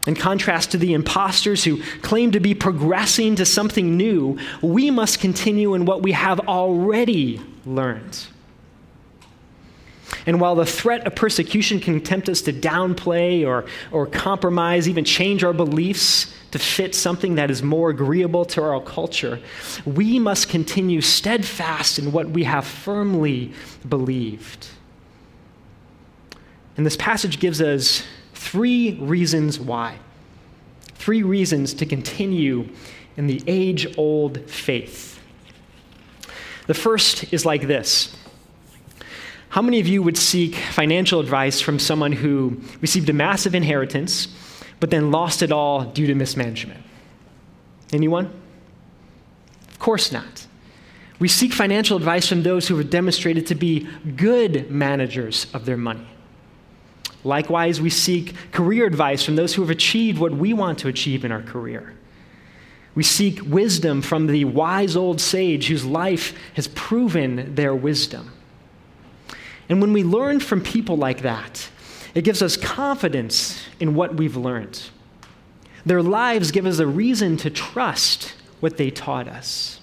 In 0.06 0.14
contrast 0.14 0.70
to 0.70 0.78
the 0.78 0.94
imposters 0.94 1.64
who 1.64 1.82
claim 2.02 2.30
to 2.30 2.38
be 2.38 2.54
progressing 2.54 3.34
to 3.36 3.44
something 3.44 3.96
new, 3.96 4.38
we 4.62 4.92
must 4.92 5.18
continue 5.18 5.74
in 5.74 5.84
what 5.84 6.02
we 6.02 6.12
have 6.12 6.38
already 6.40 7.40
learned. 7.64 8.16
And 10.26 10.40
while 10.40 10.54
the 10.54 10.66
threat 10.66 11.06
of 11.06 11.14
persecution 11.14 11.80
can 11.80 12.00
tempt 12.00 12.28
us 12.28 12.42
to 12.42 12.52
downplay 12.52 13.46
or, 13.46 13.66
or 13.90 14.06
compromise, 14.06 14.88
even 14.88 15.04
change 15.04 15.42
our 15.42 15.52
beliefs 15.52 16.32
to 16.52 16.58
fit 16.58 16.94
something 16.94 17.34
that 17.36 17.50
is 17.50 17.62
more 17.62 17.90
agreeable 17.90 18.44
to 18.46 18.62
our 18.62 18.80
culture, 18.80 19.40
we 19.84 20.18
must 20.18 20.48
continue 20.48 21.00
steadfast 21.00 21.98
in 21.98 22.12
what 22.12 22.30
we 22.30 22.44
have 22.44 22.64
firmly 22.64 23.52
believed. 23.88 24.68
And 26.76 26.84
this 26.84 26.96
passage 26.96 27.40
gives 27.40 27.60
us 27.60 28.04
three 28.34 28.94
reasons 28.94 29.58
why. 29.58 29.98
Three 30.94 31.22
reasons 31.22 31.74
to 31.74 31.86
continue 31.86 32.68
in 33.16 33.26
the 33.26 33.42
age 33.46 33.96
old 33.96 34.48
faith. 34.50 35.20
The 36.66 36.74
first 36.74 37.32
is 37.32 37.46
like 37.46 37.66
this 37.66 38.16
how 39.48 39.62
many 39.62 39.80
of 39.80 39.86
you 39.86 40.02
would 40.02 40.18
seek 40.18 40.54
financial 40.54 41.20
advice 41.20 41.60
from 41.60 41.78
someone 41.78 42.12
who 42.12 42.60
received 42.80 43.08
a 43.08 43.12
massive 43.12 43.54
inheritance, 43.54 44.28
but 44.80 44.90
then 44.90 45.10
lost 45.10 45.42
it 45.42 45.52
all 45.52 45.84
due 45.84 46.06
to 46.06 46.14
mismanagement? 46.14 46.82
Anyone? 47.92 48.30
Of 49.70 49.78
course 49.78 50.12
not. 50.12 50.46
We 51.18 51.28
seek 51.28 51.52
financial 51.52 51.96
advice 51.96 52.28
from 52.28 52.42
those 52.42 52.68
who 52.68 52.76
have 52.76 52.90
demonstrated 52.90 53.46
to 53.46 53.54
be 53.54 53.88
good 54.16 54.70
managers 54.70 55.46
of 55.54 55.64
their 55.64 55.76
money. 55.76 56.06
Likewise, 57.24 57.80
we 57.80 57.90
seek 57.90 58.34
career 58.52 58.86
advice 58.86 59.24
from 59.24 59.36
those 59.36 59.54
who 59.54 59.62
have 59.62 59.70
achieved 59.70 60.18
what 60.18 60.32
we 60.32 60.52
want 60.52 60.78
to 60.80 60.88
achieve 60.88 61.24
in 61.24 61.32
our 61.32 61.42
career. 61.42 61.94
We 62.94 63.02
seek 63.02 63.40
wisdom 63.44 64.00
from 64.00 64.26
the 64.26 64.44
wise 64.44 64.96
old 64.96 65.20
sage 65.20 65.68
whose 65.68 65.84
life 65.84 66.34
has 66.54 66.68
proven 66.68 67.54
their 67.54 67.74
wisdom. 67.74 68.32
And 69.68 69.80
when 69.80 69.92
we 69.92 70.04
learn 70.04 70.40
from 70.40 70.62
people 70.62 70.96
like 70.96 71.22
that, 71.22 71.68
it 72.14 72.22
gives 72.22 72.42
us 72.42 72.56
confidence 72.56 73.62
in 73.80 73.94
what 73.94 74.14
we've 74.14 74.36
learned. 74.36 74.80
Their 75.84 76.02
lives 76.02 76.50
give 76.50 76.66
us 76.66 76.78
a 76.78 76.86
reason 76.86 77.36
to 77.38 77.50
trust 77.50 78.34
what 78.60 78.76
they 78.76 78.90
taught 78.90 79.28
us. 79.28 79.80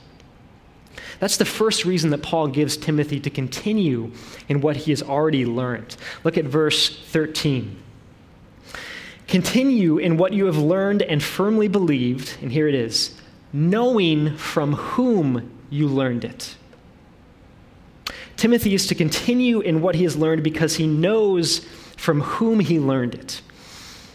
That's 1.19 1.37
the 1.37 1.45
first 1.45 1.85
reason 1.85 2.09
that 2.09 2.23
Paul 2.23 2.47
gives 2.47 2.75
Timothy 2.75 3.19
to 3.21 3.29
continue 3.29 4.11
in 4.49 4.61
what 4.61 4.75
he 4.75 4.91
has 4.91 5.01
already 5.01 5.45
learned. 5.45 5.95
Look 6.23 6.37
at 6.37 6.45
verse 6.45 6.99
13. 7.11 7.77
Continue 9.27 9.97
in 9.99 10.17
what 10.17 10.33
you 10.33 10.45
have 10.45 10.57
learned 10.57 11.01
and 11.01 11.23
firmly 11.23 11.67
believed, 11.67 12.37
and 12.41 12.51
here 12.51 12.67
it 12.67 12.75
is, 12.75 13.15
knowing 13.53 14.35
from 14.35 14.73
whom 14.73 15.49
you 15.69 15.87
learned 15.87 16.25
it 16.25 16.55
Timothy 18.43 18.73
is 18.73 18.87
to 18.87 18.93
continue 18.93 19.61
in 19.61 19.81
what 19.81 19.95
he 19.95 20.03
has 20.03 20.17
learned 20.17 20.43
because 20.43 20.75
he 20.75 20.85
knows 20.85 21.59
from 21.95 22.19
whom 22.19 22.59
he 22.59 22.77
learned 22.77 23.15
it. 23.15 23.39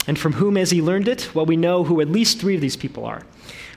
And 0.06 0.18
from 0.18 0.34
whom 0.34 0.56
has 0.56 0.70
he 0.70 0.82
learned 0.82 1.08
it? 1.08 1.34
Well, 1.34 1.46
we 1.46 1.56
know 1.56 1.82
who 1.82 2.02
at 2.02 2.10
least 2.10 2.38
three 2.38 2.54
of 2.54 2.60
these 2.60 2.76
people 2.76 3.06
are. 3.06 3.22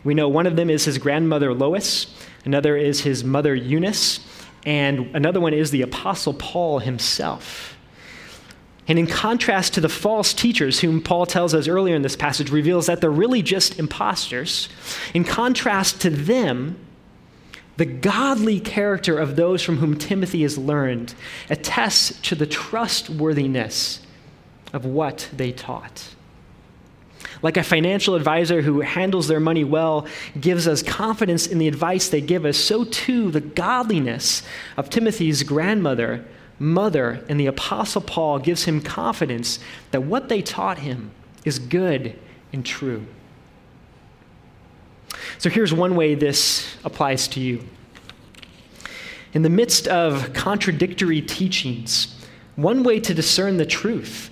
We 0.03 0.13
know 0.13 0.27
one 0.27 0.45
of 0.45 0.57
them 0.57 0.69
is 0.69 0.83
his 0.83 0.97
grandmother 0.97 1.53
Lois, 1.53 2.13
another 2.43 2.75
is 2.75 2.99
his 2.99 3.23
mother 3.23 3.55
Eunice, 3.55 4.19
and 4.65 5.15
another 5.15 5.39
one 5.39 5.53
is 5.53 5.71
the 5.71 5.83
Apostle 5.83 6.33
Paul 6.33 6.79
himself. 6.79 7.77
And 8.89 8.99
in 8.99 9.07
contrast 9.07 9.75
to 9.75 9.79
the 9.79 9.87
false 9.87 10.33
teachers, 10.33 10.81
whom 10.81 11.01
Paul 11.01 11.25
tells 11.25 11.53
us 11.53 11.69
earlier 11.69 11.95
in 11.95 12.01
this 12.01 12.17
passage, 12.17 12.51
reveals 12.51 12.87
that 12.87 12.99
they're 12.99 13.09
really 13.09 13.41
just 13.41 13.79
imposters. 13.79 14.67
In 15.13 15.23
contrast 15.23 16.01
to 16.01 16.09
them, 16.09 16.77
the 17.81 17.85
godly 17.87 18.59
character 18.59 19.17
of 19.17 19.35
those 19.35 19.63
from 19.63 19.77
whom 19.77 19.97
Timothy 19.97 20.43
has 20.43 20.55
learned 20.55 21.15
attests 21.49 22.15
to 22.21 22.35
the 22.35 22.45
trustworthiness 22.45 24.01
of 24.71 24.85
what 24.85 25.27
they 25.35 25.51
taught. 25.51 26.13
Like 27.41 27.57
a 27.57 27.63
financial 27.63 28.13
advisor 28.13 28.61
who 28.61 28.81
handles 28.81 29.27
their 29.27 29.39
money 29.39 29.63
well 29.63 30.05
gives 30.39 30.67
us 30.67 30.83
confidence 30.83 31.47
in 31.47 31.57
the 31.57 31.67
advice 31.67 32.07
they 32.07 32.21
give 32.21 32.45
us, 32.45 32.55
so 32.55 32.83
too 32.83 33.31
the 33.31 33.41
godliness 33.41 34.43
of 34.77 34.91
Timothy's 34.91 35.41
grandmother, 35.41 36.23
mother, 36.59 37.25
and 37.29 37.39
the 37.39 37.47
Apostle 37.47 38.01
Paul 38.01 38.37
gives 38.37 38.65
him 38.65 38.79
confidence 38.81 39.57
that 39.89 40.03
what 40.03 40.29
they 40.29 40.43
taught 40.43 40.77
him 40.77 41.09
is 41.45 41.57
good 41.57 42.15
and 42.53 42.63
true. 42.63 43.07
So 45.37 45.49
here's 45.49 45.73
one 45.73 45.95
way 45.95 46.15
this 46.15 46.75
applies 46.83 47.27
to 47.29 47.39
you. 47.39 47.63
In 49.33 49.43
the 49.43 49.49
midst 49.49 49.87
of 49.87 50.33
contradictory 50.33 51.21
teachings, 51.21 52.15
one 52.55 52.83
way 52.83 52.99
to 52.99 53.13
discern 53.13 53.57
the 53.57 53.65
truth 53.65 54.29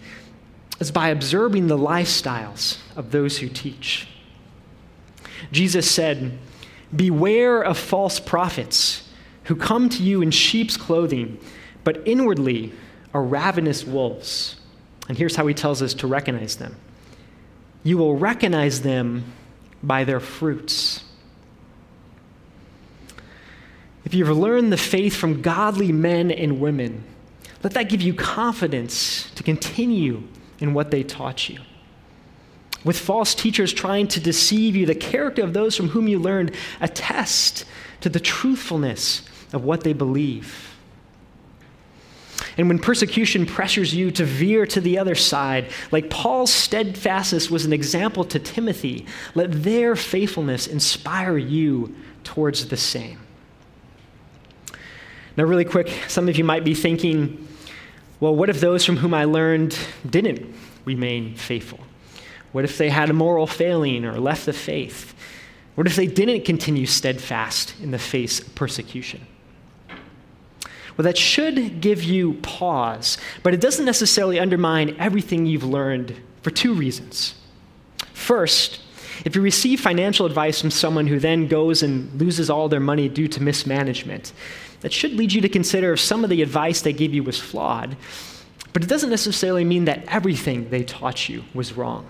is 0.80 0.92
by 0.92 1.10
observing 1.10 1.68
the 1.68 1.78
lifestyles 1.78 2.80
of 2.96 3.12
those 3.12 3.38
who 3.38 3.50
teach. 3.50 4.08
Jesus 5.52 5.90
said, 5.90 6.38
Beware 6.96 7.62
of 7.62 7.78
false 7.78 8.20
prophets 8.20 9.08
who 9.46 9.56
come 9.56 9.90
to 9.90 10.04
you 10.04 10.22
in 10.22 10.32
sheep's 10.32 10.78
clothing, 10.78 11.40
but 11.84 12.02
inwardly 12.08 12.74
are 13.14 13.24
ravenous 13.24 13.84
wolves. 13.84 14.58
And 15.08 15.18
here's 15.18 15.36
how 15.36 15.48
he 15.48 15.54
tells 15.54 15.82
us 15.82 15.94
to 15.96 16.08
recognize 16.08 16.58
them 16.58 16.76
you 17.82 17.98
will 17.98 18.16
recognize 18.16 18.82
them 18.82 19.24
by 19.82 20.04
their 20.04 20.20
fruits. 20.20 21.04
If 24.06 24.14
you've 24.14 24.30
learned 24.30 24.72
the 24.72 24.78
faith 24.78 25.16
from 25.16 25.42
godly 25.42 25.92
men 25.92 26.32
and 26.32 26.60
women, 26.60 27.04
let 27.64 27.74
that 27.74 27.90
give 27.90 28.02
you 28.02 28.14
confidence 28.14 29.30
to 29.32 29.44
continue 29.44 30.24
in 30.60 30.74
what 30.74 30.92
they 30.92 31.04
taught 31.04 31.50
you. 31.50 31.60
With 32.86 32.98
false 32.98 33.36
teachers 33.36 33.74
trying 33.74 34.08
to 34.10 34.20
deceive 34.20 34.76
you, 34.76 34.86
the 34.86 34.96
character 34.96 35.44
of 35.44 35.54
those 35.54 35.76
from 35.76 35.90
whom 35.90 36.08
you 36.08 36.18
learned 36.18 36.56
attest 36.80 37.66
to 38.02 38.10
the 38.10 38.20
truthfulness 38.20 39.24
of 39.52 39.64
what 39.66 39.82
they 39.82 39.94
believe. 39.94 40.76
And 42.60 42.68
when 42.68 42.78
persecution 42.78 43.46
pressures 43.46 43.96
you 43.96 44.12
to 44.12 44.26
veer 44.26 44.66
to 44.66 44.82
the 44.82 44.98
other 44.98 45.16
side, 45.16 45.72
like 45.94 46.10
Paul's 46.10 46.52
steadfastness 46.52 47.50
was 47.50 47.64
an 47.64 47.72
example 47.72 48.26
to 48.26 48.38
Timothy, 48.38 49.06
let 49.34 49.64
their 49.64 49.96
faithfulness 49.96 50.68
inspire 50.68 51.38
you 51.38 51.96
towards 52.26 52.68
the 52.68 52.76
same. 52.76 53.18
Now, 55.38 55.46
really 55.46 55.64
quick, 55.64 55.88
some 56.10 56.28
of 56.28 56.38
you 56.38 56.44
might 56.44 56.66
be 56.66 56.74
thinking, 56.76 57.48
well, 58.20 58.36
what 58.36 58.50
if 58.50 58.60
those 58.60 58.84
from 58.84 58.98
whom 58.98 59.14
I 59.14 59.24
learned 59.24 59.80
didn't 60.10 60.54
remain 60.84 61.38
faithful? 61.38 61.80
What 62.52 62.66
if 62.66 62.78
they 62.78 62.90
had 62.90 63.10
a 63.10 63.14
moral 63.14 63.48
failing 63.48 64.04
or 64.04 64.20
left 64.20 64.46
the 64.46 64.52
faith? 64.52 65.16
What 65.76 65.88
if 65.88 65.96
they 65.96 66.08
didn't 66.08 66.44
continue 66.44 66.88
steadfast 66.88 67.74
in 67.82 67.92
the 67.92 68.00
face 68.00 68.42
of 68.42 68.54
persecution? 68.54 69.26
Well, 71.00 71.06
that 71.06 71.18
should 71.18 71.80
give 71.80 72.04
you 72.04 72.34
pause, 72.42 73.18
but 73.42 73.54
it 73.54 73.62
doesn't 73.62 73.86
necessarily 73.86 74.38
undermine 74.38 74.98
everything 75.00 75.46
you've 75.46 75.64
learned 75.64 76.14
for 76.42 76.52
two 76.52 76.74
reasons. 76.74 77.36
First, 78.12 78.82
if 79.24 79.34
you 79.34 79.42
receive 79.42 79.80
financial 79.80 80.26
advice 80.26 80.60
from 80.60 80.72
someone 80.72 81.08
who 81.08 81.18
then 81.18 81.48
goes 81.48 81.84
and 81.84 82.14
loses 82.20 82.50
all 82.50 82.68
their 82.68 82.82
money 82.82 83.08
due 83.08 83.30
to 83.30 83.42
mismanagement, 83.42 84.34
that 84.82 84.92
should 84.92 85.14
lead 85.14 85.32
you 85.32 85.40
to 85.40 85.48
consider 85.48 85.94
if 85.94 86.02
some 86.02 86.26
of 86.26 86.30
the 86.30 86.42
advice 86.42 86.82
they 86.82 86.92
gave 86.92 87.14
you 87.14 87.24
was 87.24 87.40
flawed, 87.40 87.96
but 88.74 88.84
it 88.84 88.90
doesn't 88.90 89.10
necessarily 89.10 89.64
mean 89.64 89.86
that 89.86 90.04
everything 90.10 90.70
they 90.70 90.84
taught 90.84 91.30
you 91.30 91.46
was 91.54 91.72
wrong. 91.72 92.06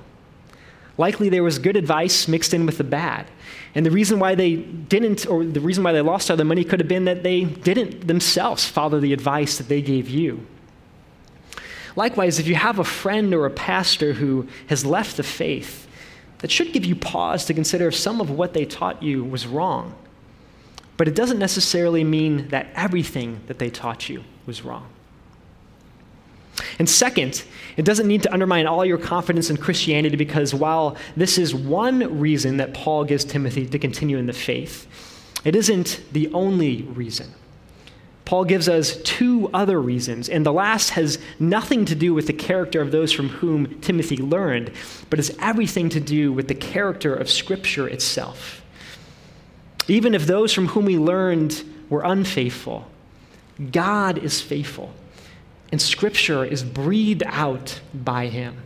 Likely 1.00 1.30
there 1.30 1.44
was 1.44 1.60
good 1.60 1.78
advice 1.78 2.28
mixed 2.28 2.54
in 2.54 2.66
with 2.66 2.78
the 2.78 2.84
bad. 2.84 3.26
And 3.74 3.86
the 3.86 3.92
reason 3.92 4.20
why 4.20 4.36
they 4.36 4.58
didn't, 4.58 5.26
or 5.26 5.46
the 5.46 5.62
reason 5.62 5.82
why 5.82 5.94
they 5.94 6.02
lost 6.02 6.30
all 6.30 6.36
their 6.36 6.46
money, 6.46 6.66
could 6.66 6.82
have 6.82 6.90
been 6.90 7.06
that 7.06 7.24
they 7.24 7.46
didn't 7.46 8.06
themselves 8.06 8.66
follow 8.66 9.00
the 9.00 9.14
advice 9.14 9.58
that 9.60 9.70
they 9.70 9.82
gave 9.82 10.10
you. 10.10 10.46
Likewise, 11.96 12.38
if 12.38 12.48
you 12.48 12.56
have 12.56 12.80
a 12.80 12.84
friend 12.84 13.34
or 13.34 13.46
a 13.46 13.50
pastor 13.50 14.12
who 14.12 14.50
has 14.68 14.86
left 14.86 15.16
the 15.16 15.24
faith, 15.24 15.88
that 16.40 16.52
should 16.52 16.74
give 16.74 16.84
you 16.84 16.98
pause 16.98 17.46
to 17.46 17.54
consider 17.54 17.88
if 17.88 17.96
some 17.96 18.20
of 18.20 18.30
what 18.30 18.54
they 18.54 18.66
taught 18.66 19.02
you 19.02 19.24
was 19.24 19.48
wrong. 19.48 19.96
But 20.98 21.08
it 21.08 21.16
doesn't 21.16 21.40
necessarily 21.40 22.04
mean 22.04 22.50
that 22.50 22.68
everything 22.76 23.40
that 23.48 23.58
they 23.58 23.70
taught 23.70 24.10
you 24.10 24.26
was 24.46 24.66
wrong. 24.66 24.90
And 26.78 26.90
second, 26.90 27.44
it 27.78 27.86
doesn't 27.86 28.08
need 28.08 28.24
to 28.24 28.34
undermine 28.34 28.68
all 28.68 28.86
your 28.86 28.98
confidence 28.98 29.50
in 29.50 29.58
Christianity 29.58 30.16
because 30.16 30.54
while 30.54 30.98
this 31.16 31.38
is 31.38 31.54
one 31.56 32.20
reason 32.20 32.58
that 32.58 32.74
Paul 32.74 33.04
gives 33.04 33.24
Timothy 33.24 33.66
to 33.68 33.80
continue 33.80 34.18
in 34.18 34.26
the 34.26 34.34
faith, 34.34 34.88
it 35.46 35.56
isn't 35.56 36.02
the 36.12 36.32
only 36.34 36.84
reason. 36.84 37.34
Paul 38.30 38.46
gives 38.46 38.70
us 38.70 38.98
two 38.98 39.50
other 39.56 39.82
reasons, 39.82 40.30
and 40.30 40.46
the 40.46 40.54
last 40.54 40.92
has 40.92 41.18
nothing 41.40 41.86
to 41.86 41.96
do 41.96 42.14
with 42.14 42.28
the 42.28 42.34
character 42.34 42.80
of 42.80 42.92
those 42.92 43.12
from 43.12 43.30
whom 43.30 43.80
Timothy 43.82 44.18
learned, 44.18 44.72
but 45.10 45.18
has 45.18 45.36
everything 45.40 45.90
to 45.90 46.00
do 46.00 46.32
with 46.32 46.48
the 46.48 46.54
character 46.54 47.16
of 47.16 47.28
Scripture 47.28 47.88
itself. 47.88 48.64
Even 49.88 50.14
if 50.14 50.28
those 50.28 50.54
from 50.54 50.68
whom 50.68 50.86
we 50.86 51.00
learned 51.00 51.64
were 51.90 52.04
unfaithful, 52.04 52.88
God 53.72 54.20
is 54.20 54.42
faithful, 54.42 54.94
and 55.72 55.82
Scripture 55.82 56.44
is 56.44 56.64
breathed 56.64 57.24
out 57.26 57.82
by 57.94 58.28
Him. 58.28 58.62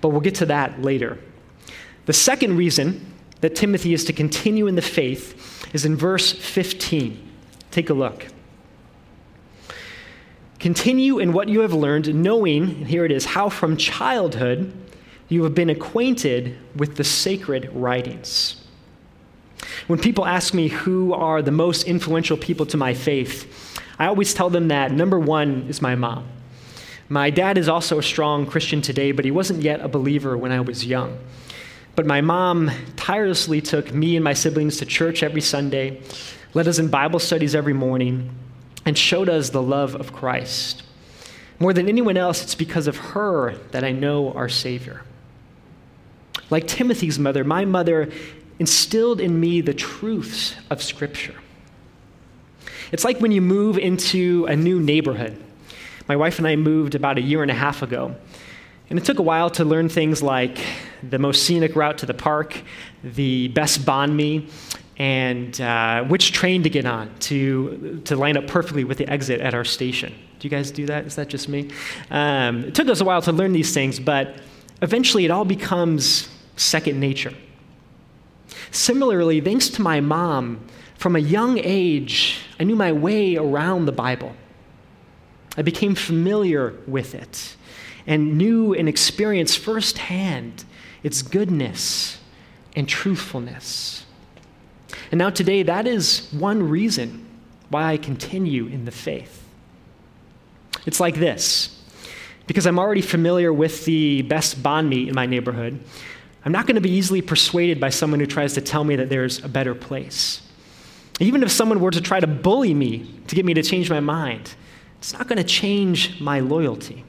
But 0.00 0.10
we'll 0.10 0.20
get 0.20 0.36
to 0.36 0.46
that 0.46 0.82
later. 0.82 1.18
The 2.06 2.12
second 2.12 2.56
reason 2.56 3.12
that 3.40 3.54
Timothy 3.54 3.94
is 3.94 4.04
to 4.04 4.12
continue 4.12 4.66
in 4.66 4.74
the 4.74 4.82
faith 4.82 5.66
is 5.74 5.84
in 5.84 5.96
verse 5.96 6.32
15. 6.32 7.30
Take 7.70 7.90
a 7.90 7.94
look. 7.94 8.26
Continue 10.58 11.18
in 11.18 11.32
what 11.32 11.48
you 11.48 11.60
have 11.60 11.74
learned, 11.74 12.14
knowing, 12.14 12.62
and 12.62 12.86
here 12.86 13.04
it 13.04 13.12
is, 13.12 13.24
how 13.24 13.48
from 13.48 13.76
childhood 13.76 14.72
you 15.28 15.42
have 15.44 15.54
been 15.54 15.70
acquainted 15.70 16.56
with 16.76 16.96
the 16.96 17.04
sacred 17.04 17.70
writings 17.74 18.64
when 19.86 19.98
people 19.98 20.26
ask 20.26 20.54
me 20.54 20.68
who 20.68 21.12
are 21.12 21.42
the 21.42 21.50
most 21.50 21.84
influential 21.84 22.36
people 22.36 22.66
to 22.66 22.76
my 22.76 22.94
faith, 22.94 23.63
I 23.98 24.06
always 24.06 24.34
tell 24.34 24.50
them 24.50 24.68
that 24.68 24.92
number 24.92 25.18
one 25.18 25.66
is 25.68 25.80
my 25.80 25.94
mom. 25.94 26.28
My 27.08 27.30
dad 27.30 27.58
is 27.58 27.68
also 27.68 27.98
a 27.98 28.02
strong 28.02 28.46
Christian 28.46 28.80
today, 28.80 29.12
but 29.12 29.24
he 29.24 29.30
wasn't 29.30 29.62
yet 29.62 29.80
a 29.80 29.88
believer 29.88 30.36
when 30.36 30.52
I 30.52 30.60
was 30.60 30.86
young. 30.86 31.18
But 31.94 32.06
my 32.06 32.20
mom 32.20 32.70
tirelessly 32.96 33.60
took 33.60 33.92
me 33.92 34.16
and 34.16 34.24
my 34.24 34.32
siblings 34.32 34.78
to 34.78 34.86
church 34.86 35.22
every 35.22 35.40
Sunday, 35.40 36.00
led 36.54 36.66
us 36.66 36.78
in 36.78 36.88
Bible 36.88 37.18
studies 37.18 37.54
every 37.54 37.72
morning, 37.72 38.30
and 38.86 38.96
showed 38.98 39.28
us 39.28 39.50
the 39.50 39.62
love 39.62 39.94
of 39.94 40.12
Christ. 40.12 40.82
More 41.60 41.72
than 41.72 41.88
anyone 41.88 42.16
else, 42.16 42.42
it's 42.42 42.54
because 42.54 42.86
of 42.86 42.96
her 42.96 43.54
that 43.70 43.84
I 43.84 43.92
know 43.92 44.32
our 44.32 44.48
Savior. 44.48 45.02
Like 46.50 46.66
Timothy's 46.66 47.18
mother, 47.18 47.44
my 47.44 47.64
mother 47.64 48.10
instilled 48.58 49.20
in 49.20 49.38
me 49.38 49.60
the 49.60 49.74
truths 49.74 50.54
of 50.70 50.82
Scripture. 50.82 51.34
It's 52.92 53.04
like 53.04 53.20
when 53.20 53.32
you 53.32 53.40
move 53.40 53.78
into 53.78 54.46
a 54.48 54.56
new 54.56 54.80
neighborhood. 54.80 55.42
My 56.08 56.16
wife 56.16 56.38
and 56.38 56.46
I 56.46 56.56
moved 56.56 56.94
about 56.94 57.18
a 57.18 57.22
year 57.22 57.42
and 57.42 57.50
a 57.50 57.54
half 57.54 57.82
ago. 57.82 58.14
And 58.90 58.98
it 58.98 59.04
took 59.04 59.18
a 59.18 59.22
while 59.22 59.48
to 59.50 59.64
learn 59.64 59.88
things 59.88 60.22
like 60.22 60.58
the 61.02 61.18
most 61.18 61.44
scenic 61.44 61.74
route 61.74 61.98
to 61.98 62.06
the 62.06 62.14
park, 62.14 62.60
the 63.02 63.48
best 63.48 63.80
banh 63.80 64.14
mi, 64.14 64.48
and 64.98 65.58
uh, 65.60 66.04
which 66.04 66.32
train 66.32 66.62
to 66.62 66.70
get 66.70 66.84
on 66.84 67.10
to, 67.20 68.02
to 68.04 68.16
line 68.16 68.36
up 68.36 68.46
perfectly 68.46 68.84
with 68.84 68.98
the 68.98 69.08
exit 69.08 69.40
at 69.40 69.54
our 69.54 69.64
station. 69.64 70.12
Do 70.38 70.46
you 70.46 70.50
guys 70.50 70.70
do 70.70 70.86
that? 70.86 71.06
Is 71.06 71.16
that 71.16 71.28
just 71.28 71.48
me? 71.48 71.70
Um, 72.10 72.64
it 72.64 72.74
took 72.74 72.88
us 72.88 73.00
a 73.00 73.04
while 73.04 73.22
to 73.22 73.32
learn 73.32 73.52
these 73.52 73.72
things, 73.72 73.98
but 73.98 74.36
eventually 74.82 75.24
it 75.24 75.30
all 75.30 75.46
becomes 75.46 76.28
second 76.56 77.00
nature. 77.00 77.32
Similarly, 78.70 79.40
thanks 79.40 79.68
to 79.70 79.82
my 79.82 80.00
mom, 80.00 80.60
from 80.96 81.16
a 81.16 81.20
young 81.20 81.58
age, 81.58 82.40
I 82.58 82.64
knew 82.64 82.76
my 82.76 82.92
way 82.92 83.36
around 83.36 83.86
the 83.86 83.92
Bible. 83.92 84.34
I 85.56 85.62
became 85.62 85.94
familiar 85.94 86.74
with 86.86 87.14
it 87.14 87.56
and 88.06 88.36
knew 88.36 88.74
and 88.74 88.88
experienced 88.88 89.58
firsthand 89.58 90.64
its 91.02 91.22
goodness 91.22 92.18
and 92.76 92.88
truthfulness. 92.88 94.04
And 95.10 95.18
now, 95.18 95.30
today, 95.30 95.62
that 95.64 95.86
is 95.86 96.28
one 96.32 96.68
reason 96.68 97.26
why 97.68 97.92
I 97.92 97.96
continue 97.96 98.66
in 98.66 98.84
the 98.84 98.90
faith. 98.90 99.42
It's 100.86 101.00
like 101.00 101.16
this 101.16 101.74
because 102.46 102.66
I'm 102.66 102.78
already 102.78 103.00
familiar 103.00 103.52
with 103.52 103.84
the 103.84 104.22
best 104.22 104.62
banh 104.62 104.88
mi 104.88 105.08
in 105.08 105.14
my 105.14 105.26
neighborhood, 105.26 105.82
I'm 106.44 106.52
not 106.52 106.66
going 106.66 106.74
to 106.74 106.82
be 106.82 106.90
easily 106.90 107.22
persuaded 107.22 107.80
by 107.80 107.88
someone 107.88 108.20
who 108.20 108.26
tries 108.26 108.52
to 108.54 108.60
tell 108.60 108.84
me 108.84 108.96
that 108.96 109.08
there's 109.08 109.42
a 109.42 109.48
better 109.48 109.74
place. 109.74 110.42
Even 111.20 111.42
if 111.42 111.50
someone 111.50 111.80
were 111.80 111.90
to 111.90 112.00
try 112.00 112.20
to 112.20 112.26
bully 112.26 112.74
me 112.74 113.08
to 113.28 113.34
get 113.34 113.44
me 113.44 113.54
to 113.54 113.62
change 113.62 113.88
my 113.88 114.00
mind, 114.00 114.54
it's 114.98 115.12
not 115.12 115.28
going 115.28 115.38
to 115.38 115.44
change 115.44 116.20
my 116.20 116.40
loyalty. 116.40 117.04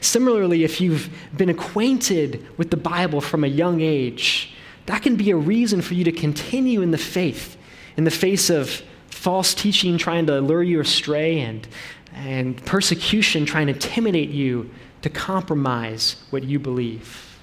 Similarly, 0.00 0.64
if 0.64 0.80
you've 0.80 1.10
been 1.36 1.48
acquainted 1.48 2.46
with 2.56 2.70
the 2.70 2.76
Bible 2.76 3.20
from 3.20 3.44
a 3.44 3.48
young 3.48 3.80
age, 3.80 4.54
that 4.86 5.02
can 5.02 5.16
be 5.16 5.30
a 5.30 5.36
reason 5.36 5.82
for 5.82 5.94
you 5.94 6.04
to 6.04 6.12
continue 6.12 6.80
in 6.80 6.92
the 6.92 6.98
faith 6.98 7.56
in 7.96 8.04
the 8.04 8.10
face 8.10 8.50
of 8.50 8.82
false 9.08 9.54
teaching 9.54 9.98
trying 9.98 10.26
to 10.26 10.40
lure 10.40 10.62
you 10.62 10.80
astray 10.80 11.40
and, 11.40 11.66
and 12.14 12.64
persecution 12.64 13.46
trying 13.46 13.66
to 13.66 13.72
intimidate 13.72 14.30
you 14.30 14.70
to 15.02 15.10
compromise 15.10 16.16
what 16.30 16.44
you 16.44 16.58
believe. 16.58 17.38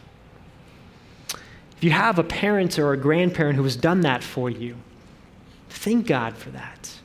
If 1.78 1.84
you 1.84 1.91
have 1.91 2.19
a 2.19 2.23
parent 2.23 2.80
or 2.80 2.93
a 2.93 2.97
grandparent 2.97 3.58
who 3.58 3.63
has 3.63 3.76
done 3.76 4.02
that 4.02 4.23
for 4.23 4.49
you, 4.49 4.78
thank 5.74 6.08
God 6.08 6.38
for 6.38 6.50
that. 6.52 7.00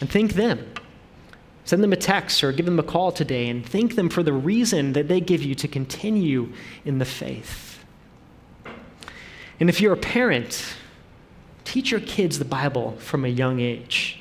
And 0.00 0.10
thank 0.10 0.34
them. 0.34 0.72
Send 1.64 1.82
them 1.82 1.92
a 1.92 1.96
text 1.96 2.44
or 2.44 2.52
give 2.52 2.64
them 2.64 2.78
a 2.78 2.82
call 2.82 3.10
today 3.10 3.48
and 3.48 3.66
thank 3.66 3.96
them 3.96 4.08
for 4.08 4.22
the 4.22 4.32
reason 4.32 4.92
that 4.92 5.08
they 5.08 5.20
give 5.20 5.42
you 5.42 5.54
to 5.56 5.66
continue 5.66 6.52
in 6.84 6.98
the 6.98 7.04
faith. 7.04 7.84
And 9.58 9.68
if 9.68 9.80
you're 9.80 9.94
a 9.94 9.96
parent, 9.96 10.76
teach 11.64 11.90
your 11.90 12.00
kids 12.00 12.38
the 12.38 12.44
Bible 12.44 12.92
from 12.98 13.24
a 13.24 13.28
young 13.28 13.58
age. 13.58 14.20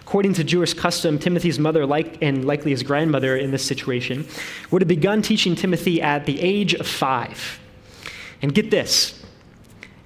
According 0.00 0.34
to 0.34 0.44
Jewish 0.44 0.74
custom, 0.74 1.18
Timothy's 1.18 1.58
mother, 1.58 1.86
like, 1.86 2.18
and 2.20 2.44
likely 2.44 2.72
his 2.72 2.82
grandmother 2.82 3.36
in 3.36 3.50
this 3.50 3.64
situation, 3.64 4.26
would 4.70 4.82
have 4.82 4.88
begun 4.88 5.22
teaching 5.22 5.54
Timothy 5.54 6.02
at 6.02 6.26
the 6.26 6.40
age 6.40 6.74
of 6.74 6.86
five. 6.86 7.60
And 8.42 8.52
get 8.52 8.70
this 8.70 9.22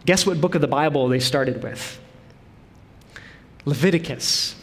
guess 0.05 0.25
what 0.25 0.41
book 0.41 0.55
of 0.55 0.61
the 0.61 0.69
Bible 0.69 1.09
they 1.09 1.19
started 1.19 1.63
with? 1.63 1.99
Leviticus, 3.67 4.55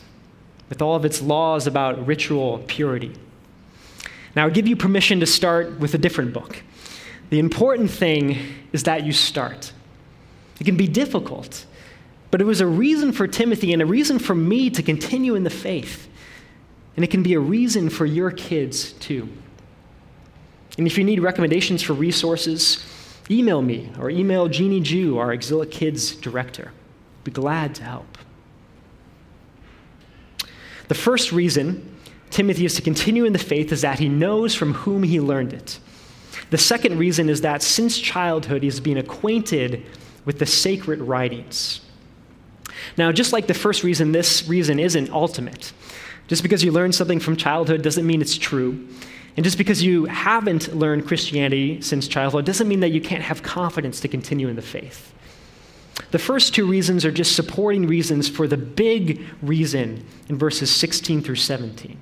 with 0.69 0.81
all 0.81 0.95
of 0.95 1.05
its 1.05 1.21
laws 1.21 1.67
about 1.67 2.07
ritual 2.07 2.63
purity. 2.67 3.13
Now, 4.35 4.47
I 4.47 4.49
give 4.49 4.65
you 4.65 4.75
permission 4.75 5.19
to 5.19 5.25
start 5.25 5.79
with 5.79 5.93
a 5.93 5.97
different 5.97 6.33
book. 6.33 6.63
The 7.29 7.37
important 7.37 7.91
thing 7.91 8.37
is 8.71 8.83
that 8.83 9.05
you 9.05 9.11
start. 9.11 9.71
It 10.59 10.63
can 10.63 10.77
be 10.77 10.87
difficult, 10.87 11.65
but 12.31 12.41
it 12.41 12.45
was 12.45 12.61
a 12.61 12.65
reason 12.65 13.11
for 13.11 13.27
Timothy 13.27 13.73
and 13.73 13.81
a 13.81 13.85
reason 13.85 14.19
for 14.19 14.33
me 14.33 14.69
to 14.71 14.81
continue 14.81 15.35
in 15.35 15.43
the 15.43 15.49
faith. 15.49 16.07
And 16.95 17.03
it 17.03 17.11
can 17.11 17.23
be 17.23 17.33
a 17.33 17.39
reason 17.39 17.89
for 17.89 18.05
your 18.05 18.31
kids 18.31 18.93
too. 18.93 19.27
And 20.77 20.87
if 20.87 20.97
you 20.97 21.03
need 21.03 21.19
recommendations 21.19 21.83
for 21.83 21.93
resources, 21.93 22.85
email 23.29 23.61
me 23.61 23.91
or 23.99 24.09
email 24.09 24.47
Jeannie 24.47 24.79
Jew, 24.79 25.17
our 25.17 25.33
Exilic 25.33 25.71
Kids 25.71 26.15
director. 26.15 26.71
Be 27.23 27.31
glad 27.31 27.75
to 27.75 27.83
help. 27.83 28.12
The 30.87 30.95
first 30.95 31.31
reason 31.31 31.89
Timothy 32.29 32.65
is 32.65 32.75
to 32.75 32.81
continue 32.81 33.25
in 33.25 33.33
the 33.33 33.39
faith 33.39 33.71
is 33.71 33.81
that 33.81 33.99
he 33.99 34.09
knows 34.09 34.55
from 34.55 34.73
whom 34.73 35.03
he 35.03 35.19
learned 35.19 35.53
it. 35.53 35.79
The 36.49 36.57
second 36.57 36.97
reason 36.97 37.29
is 37.29 37.41
that 37.41 37.61
since 37.61 37.97
childhood, 37.97 38.63
he's 38.63 38.79
been 38.79 38.97
acquainted 38.97 39.85
with 40.25 40.39
the 40.39 40.45
sacred 40.45 40.99
writings. 40.99 41.81
Now, 42.97 43.11
just 43.11 43.33
like 43.33 43.47
the 43.47 43.53
first 43.53 43.83
reason, 43.83 44.11
this 44.11 44.47
reason 44.47 44.79
isn't 44.79 45.09
ultimate. 45.11 45.73
Just 46.27 46.41
because 46.41 46.63
you 46.63 46.71
learn 46.71 46.91
something 46.91 47.19
from 47.19 47.35
childhood 47.35 47.81
doesn't 47.81 48.05
mean 48.05 48.21
it's 48.21 48.37
true. 48.37 48.87
And 49.35 49.43
just 49.43 49.57
because 49.57 49.81
you 49.81 50.05
haven't 50.05 50.75
learned 50.75 51.07
Christianity 51.07 51.81
since 51.81 52.07
childhood 52.07 52.45
doesn't 52.45 52.67
mean 52.67 52.81
that 52.81 52.89
you 52.89 53.01
can't 53.01 53.23
have 53.23 53.41
confidence 53.43 53.99
to 54.01 54.07
continue 54.07 54.47
in 54.47 54.55
the 54.55 54.61
faith. 54.61 55.13
The 56.11 56.19
first 56.19 56.53
two 56.53 56.67
reasons 56.67 57.05
are 57.05 57.11
just 57.11 57.35
supporting 57.35 57.87
reasons 57.87 58.27
for 58.29 58.47
the 58.47 58.57
big 58.57 59.23
reason 59.41 60.05
in 60.29 60.37
verses 60.37 60.71
16 60.71 61.21
through 61.21 61.35
17. 61.35 61.97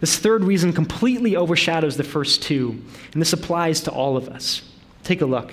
This 0.00 0.18
third 0.18 0.44
reason 0.44 0.72
completely 0.72 1.36
overshadows 1.36 1.96
the 1.96 2.04
first 2.04 2.42
two, 2.42 2.82
and 3.12 3.20
this 3.20 3.32
applies 3.32 3.80
to 3.82 3.90
all 3.90 4.16
of 4.16 4.28
us. 4.28 4.62
Take 5.02 5.20
a 5.20 5.26
look. 5.26 5.52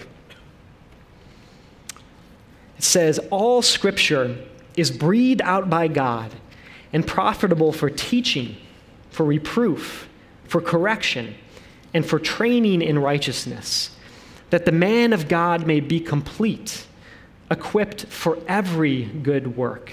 It 2.78 2.84
says, 2.84 3.20
All 3.30 3.62
scripture 3.62 4.38
is 4.78 4.92
breathed 4.92 5.42
out 5.42 5.70
by 5.70 5.88
God 5.88 6.32
and 6.94 7.06
profitable 7.06 7.74
for 7.74 7.90
teaching, 7.90 8.56
for 9.10 9.26
reproof 9.26 10.08
for 10.48 10.62
correction, 10.62 11.36
and 11.94 12.06
for 12.06 12.20
training 12.20 12.82
in 12.82 13.00
righteousness, 13.00 13.92
that 14.50 14.66
the 14.66 14.72
man 14.72 15.14
of 15.14 15.28
God 15.28 15.68
may 15.68 15.80
be 15.80 16.00
complete, 16.00 16.87
equipped 17.50 18.06
for 18.08 18.38
every 18.48 19.06
good 19.06 19.56
work. 19.56 19.92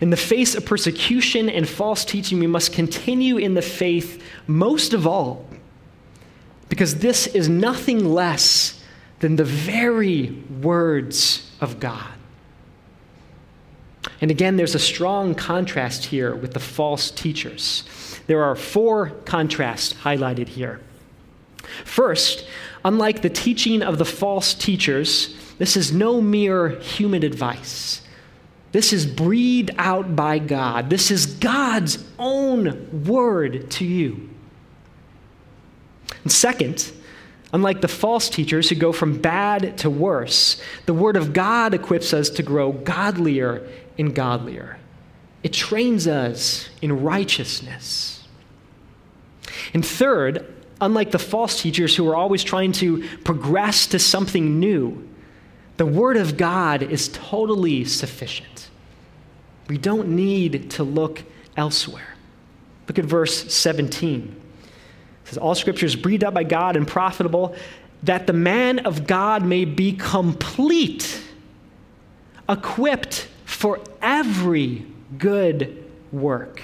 In 0.00 0.10
the 0.10 0.16
face 0.16 0.54
of 0.54 0.66
persecution 0.66 1.48
and 1.48 1.66
false 1.66 2.04
teaching, 2.04 2.38
we 2.38 2.46
must 2.46 2.72
continue 2.72 3.38
in 3.38 3.54
the 3.54 3.62
faith 3.62 4.22
most 4.46 4.92
of 4.92 5.06
all, 5.06 5.46
because 6.68 6.96
this 6.96 7.26
is 7.28 7.48
nothing 7.48 8.04
less 8.04 8.82
than 9.20 9.36
the 9.36 9.44
very 9.44 10.30
words 10.60 11.50
of 11.60 11.80
God. 11.80 12.12
And 14.20 14.30
again, 14.30 14.56
there's 14.56 14.74
a 14.74 14.80
strong 14.80 15.34
contrast 15.34 16.04
here 16.06 16.34
with 16.34 16.52
the 16.52 16.60
false 16.60 17.10
teachers. 17.10 17.84
There 18.26 18.44
are 18.44 18.56
four 18.56 19.10
contrasts 19.24 19.94
highlighted 19.94 20.48
here. 20.48 20.80
First, 21.84 22.46
unlike 22.84 23.22
the 23.22 23.30
teaching 23.30 23.82
of 23.82 23.98
the 23.98 24.04
false 24.04 24.54
teachers, 24.54 25.34
this 25.58 25.76
is 25.76 25.92
no 25.92 26.20
mere 26.20 26.68
human 26.80 27.22
advice. 27.22 28.02
This 28.72 28.92
is 28.92 29.06
breathed 29.06 29.70
out 29.78 30.14
by 30.14 30.38
God. 30.38 30.90
This 30.90 31.10
is 31.10 31.26
God's 31.26 32.04
own 32.18 33.04
word 33.06 33.70
to 33.72 33.84
you. 33.84 34.28
And 36.22 36.30
second, 36.30 36.92
unlike 37.52 37.80
the 37.80 37.88
false 37.88 38.28
teachers 38.28 38.68
who 38.68 38.74
go 38.74 38.92
from 38.92 39.18
bad 39.18 39.78
to 39.78 39.88
worse, 39.88 40.60
the 40.84 40.92
word 40.92 41.16
of 41.16 41.32
God 41.32 41.72
equips 41.72 42.12
us 42.12 42.28
to 42.30 42.42
grow 42.42 42.72
godlier 42.72 43.66
and 43.98 44.14
godlier. 44.14 44.78
It 45.42 45.52
trains 45.52 46.06
us 46.06 46.68
in 46.82 47.02
righteousness. 47.02 48.24
And 49.72 49.86
third, 49.86 50.52
unlike 50.80 51.12
the 51.12 51.18
false 51.18 51.62
teachers 51.62 51.96
who 51.96 52.08
are 52.08 52.16
always 52.16 52.44
trying 52.44 52.72
to 52.72 53.08
progress 53.18 53.86
to 53.86 53.98
something 53.98 54.60
new, 54.60 55.08
the 55.76 55.86
Word 55.86 56.16
of 56.16 56.36
God 56.36 56.82
is 56.82 57.08
totally 57.08 57.84
sufficient. 57.84 58.70
We 59.68 59.78
don't 59.78 60.08
need 60.08 60.70
to 60.72 60.84
look 60.84 61.22
elsewhere. 61.56 62.14
Look 62.88 62.98
at 62.98 63.04
verse 63.04 63.52
17. 63.52 64.22
It 64.62 65.28
says, 65.28 65.38
All 65.38 65.54
scripture 65.54 65.86
is 65.86 65.96
breathed 65.96 66.24
out 66.24 66.34
by 66.34 66.44
God 66.44 66.76
and 66.76 66.86
profitable, 66.86 67.54
that 68.02 68.26
the 68.26 68.32
man 68.32 68.80
of 68.80 69.06
God 69.06 69.44
may 69.44 69.64
be 69.64 69.92
complete, 69.92 71.20
equipped 72.48 73.28
for 73.44 73.80
every 74.00 74.86
good 75.18 75.84
work. 76.12 76.62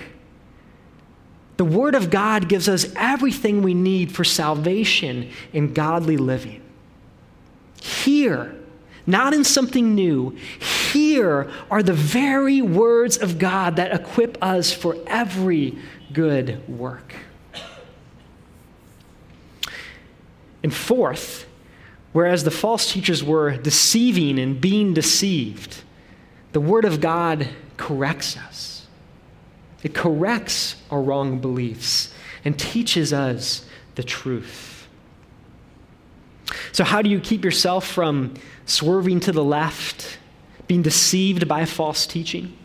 The 1.57 1.65
Word 1.65 1.95
of 1.95 2.11
God 2.11 2.49
gives 2.49 2.69
us 2.69 2.93
everything 2.97 3.63
we 3.63 3.75
need 3.75 4.13
for 4.13 4.25
salvation 4.25 5.31
and 5.53 5.75
godly 5.75 6.17
living. 6.17 6.63
Here, 7.83 8.55
not 9.07 9.35
in 9.35 9.45
something 9.45 9.95
new, 9.95 10.37
here 10.93 11.51
are 11.71 11.83
the 11.83 11.93
very 11.93 12.63
words 12.63 13.17
of 13.17 13.39
God 13.39 13.77
that 13.77 13.93
equip 13.93 14.43
us 14.43 14.73
for 14.73 14.97
every 15.07 15.77
good 16.13 16.67
work. 16.69 17.15
And 20.63 20.73
fourth, 20.73 21.47
whereas 22.13 22.45
the 22.45 22.51
false 22.51 22.93
teachers 22.93 23.25
were 23.25 23.57
deceiving 23.57 24.39
and 24.39 24.61
being 24.61 24.95
deceived, 24.95 25.83
the 26.53 26.61
Word 26.61 26.85
of 26.85 27.01
God 27.01 27.49
corrects 27.77 28.37
us. 28.37 28.87
It 29.83 29.95
corrects 29.95 30.77
our 30.91 31.03
wrong 31.03 31.41
beliefs 31.41 32.15
and 32.45 32.59
teaches 32.59 33.13
us 33.13 33.67
the 33.97 34.05
truth. 34.05 34.82
So, 36.73 36.85
how 36.85 37.03
do 37.03 37.11
you 37.11 37.21
keep 37.21 37.45
yourself 37.45 37.87
from 37.87 38.35
swerving 38.65 39.21
to 39.21 39.33
the 39.33 39.45
left, 39.45 40.19
being 40.67 40.81
deceived 40.83 41.47
by 41.47 41.67
false 41.67 42.07
teaching? 42.07 42.57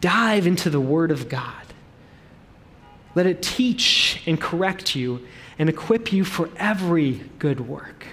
Dive 0.00 0.46
into 0.46 0.68
the 0.68 0.80
Word 0.80 1.12
of 1.12 1.28
God. 1.28 1.54
Let 3.14 3.26
it 3.26 3.42
teach 3.42 4.22
and 4.26 4.40
correct 4.40 4.96
you, 4.96 5.26
and 5.58 5.68
equip 5.68 6.12
you 6.12 6.24
for 6.24 6.48
every 6.56 7.22
good 7.38 7.60
work. 7.60 8.06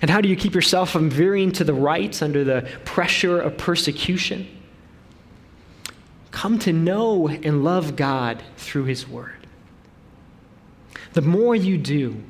And 0.00 0.10
how 0.10 0.20
do 0.20 0.28
you 0.28 0.36
keep 0.36 0.54
yourself 0.54 0.90
from 0.90 1.10
veering 1.10 1.52
to 1.52 1.64
the 1.64 1.74
right 1.74 2.22
under 2.22 2.44
the 2.44 2.68
pressure 2.84 3.40
of 3.40 3.56
persecution? 3.56 4.46
Come 6.30 6.58
to 6.60 6.72
know 6.72 7.28
and 7.28 7.64
love 7.64 7.96
God 7.96 8.42
through 8.56 8.84
His 8.84 9.08
Word. 9.08 9.46
The 11.14 11.22
more 11.22 11.56
you 11.56 11.78
do, 11.78 12.22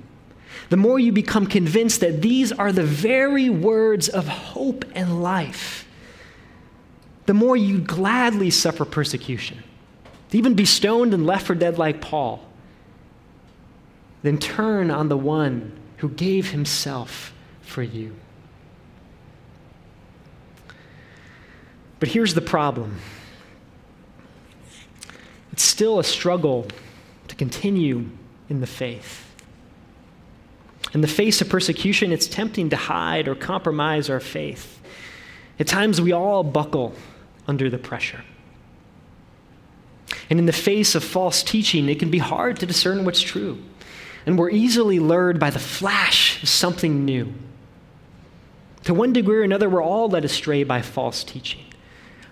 the 0.70 0.76
more 0.76 0.98
you 0.98 1.12
become 1.12 1.46
convinced 1.46 2.00
that 2.00 2.22
these 2.22 2.52
are 2.52 2.72
the 2.72 2.84
very 2.84 3.50
words 3.50 4.08
of 4.08 4.26
hope 4.26 4.84
and 4.94 5.22
life, 5.22 5.86
the 7.26 7.34
more 7.34 7.56
you 7.56 7.78
gladly 7.78 8.50
suffer 8.50 8.84
persecution, 8.84 9.62
to 10.30 10.38
even 10.38 10.54
be 10.54 10.64
stoned 10.64 11.14
and 11.14 11.26
left 11.26 11.46
for 11.46 11.54
dead 11.54 11.78
like 11.78 12.00
Paul, 12.00 12.46
then 14.22 14.38
turn 14.38 14.90
on 14.90 15.08
the 15.08 15.16
one 15.16 15.72
who 15.98 16.08
gave 16.08 16.50
himself 16.50 17.32
for 17.62 17.82
you. 17.82 18.14
But 22.00 22.08
here's 22.08 22.34
the 22.34 22.42
problem 22.42 22.98
it's 25.52 25.62
still 25.62 25.98
a 25.98 26.04
struggle 26.04 26.66
to 27.28 27.36
continue 27.36 28.10
in 28.48 28.60
the 28.60 28.66
faith. 28.66 29.23
In 30.94 31.00
the 31.00 31.08
face 31.08 31.40
of 31.40 31.48
persecution, 31.48 32.12
it's 32.12 32.28
tempting 32.28 32.70
to 32.70 32.76
hide 32.76 33.26
or 33.26 33.34
compromise 33.34 34.08
our 34.08 34.20
faith. 34.20 34.80
At 35.58 35.66
times, 35.66 36.00
we 36.00 36.12
all 36.12 36.44
buckle 36.44 36.94
under 37.48 37.68
the 37.68 37.78
pressure. 37.78 38.24
And 40.30 40.38
in 40.38 40.46
the 40.46 40.52
face 40.52 40.94
of 40.94 41.02
false 41.02 41.42
teaching, 41.42 41.88
it 41.88 41.98
can 41.98 42.10
be 42.10 42.18
hard 42.18 42.60
to 42.60 42.66
discern 42.66 43.04
what's 43.04 43.20
true. 43.20 43.60
And 44.24 44.38
we're 44.38 44.50
easily 44.50 45.00
lured 45.00 45.38
by 45.38 45.50
the 45.50 45.58
flash 45.58 46.42
of 46.42 46.48
something 46.48 47.04
new. 47.04 47.34
To 48.84 48.94
one 48.94 49.12
degree 49.12 49.38
or 49.38 49.42
another, 49.42 49.68
we're 49.68 49.82
all 49.82 50.08
led 50.08 50.24
astray 50.24 50.62
by 50.62 50.80
false 50.80 51.24
teaching. 51.24 51.64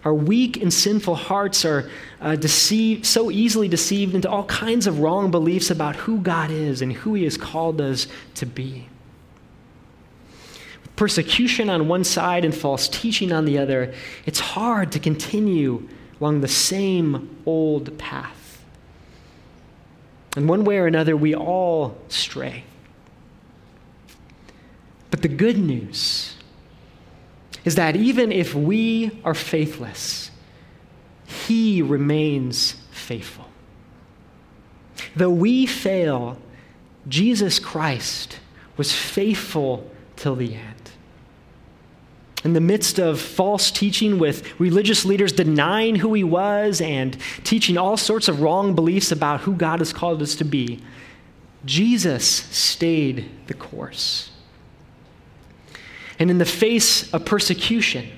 Our 0.04 0.14
weak 0.14 0.56
and 0.60 0.72
sinful 0.72 1.14
hearts 1.14 1.64
are 1.64 1.88
uh, 2.20 2.34
deceived, 2.34 3.06
so 3.06 3.30
easily 3.30 3.68
deceived 3.68 4.14
into 4.14 4.28
all 4.28 4.44
kinds 4.44 4.86
of 4.86 4.98
wrong 4.98 5.30
beliefs 5.30 5.70
about 5.70 5.94
who 5.94 6.18
God 6.18 6.50
is 6.50 6.82
and 6.82 6.92
who 6.92 7.14
He 7.14 7.24
has 7.24 7.36
called 7.36 7.80
us 7.80 8.08
to 8.34 8.46
be. 8.46 8.88
Persecution 10.96 11.70
on 11.70 11.88
one 11.88 12.04
side 12.04 12.44
and 12.44 12.54
false 12.54 12.88
teaching 12.88 13.32
on 13.32 13.44
the 13.44 13.58
other, 13.58 13.94
it's 14.26 14.40
hard 14.40 14.92
to 14.92 14.98
continue 14.98 15.88
along 16.20 16.40
the 16.40 16.48
same 16.48 17.36
old 17.46 17.96
path. 17.98 18.62
In 20.36 20.46
one 20.46 20.64
way 20.64 20.78
or 20.78 20.86
another, 20.86 21.16
we 21.16 21.34
all 21.34 21.96
stray. 22.08 22.64
But 25.10 25.22
the 25.22 25.28
good 25.28 25.58
news 25.58 26.36
is 27.64 27.76
that 27.76 27.96
even 27.96 28.32
if 28.32 28.54
we 28.54 29.20
are 29.24 29.34
faithless, 29.34 30.30
He 31.26 31.82
remains 31.82 32.76
faithful. 32.90 33.46
Though 35.14 35.30
we 35.30 35.66
fail, 35.66 36.38
Jesus 37.08 37.58
Christ 37.58 38.38
was 38.76 38.92
faithful 38.92 39.90
till 40.16 40.36
the 40.36 40.54
end. 40.54 40.90
In 42.44 42.54
the 42.54 42.60
midst 42.60 42.98
of 42.98 43.20
false 43.20 43.70
teaching, 43.70 44.18
with 44.18 44.58
religious 44.58 45.04
leaders 45.04 45.32
denying 45.32 45.94
who 45.96 46.12
he 46.14 46.24
was 46.24 46.80
and 46.80 47.16
teaching 47.44 47.78
all 47.78 47.96
sorts 47.96 48.26
of 48.26 48.40
wrong 48.40 48.74
beliefs 48.74 49.12
about 49.12 49.42
who 49.42 49.54
God 49.54 49.78
has 49.78 49.92
called 49.92 50.20
us 50.22 50.34
to 50.36 50.44
be, 50.44 50.80
Jesus 51.64 52.26
stayed 52.26 53.30
the 53.46 53.54
course. 53.54 54.31
And 56.18 56.30
in 56.30 56.38
the 56.38 56.44
face 56.44 57.12
of 57.12 57.24
persecution, 57.24 58.08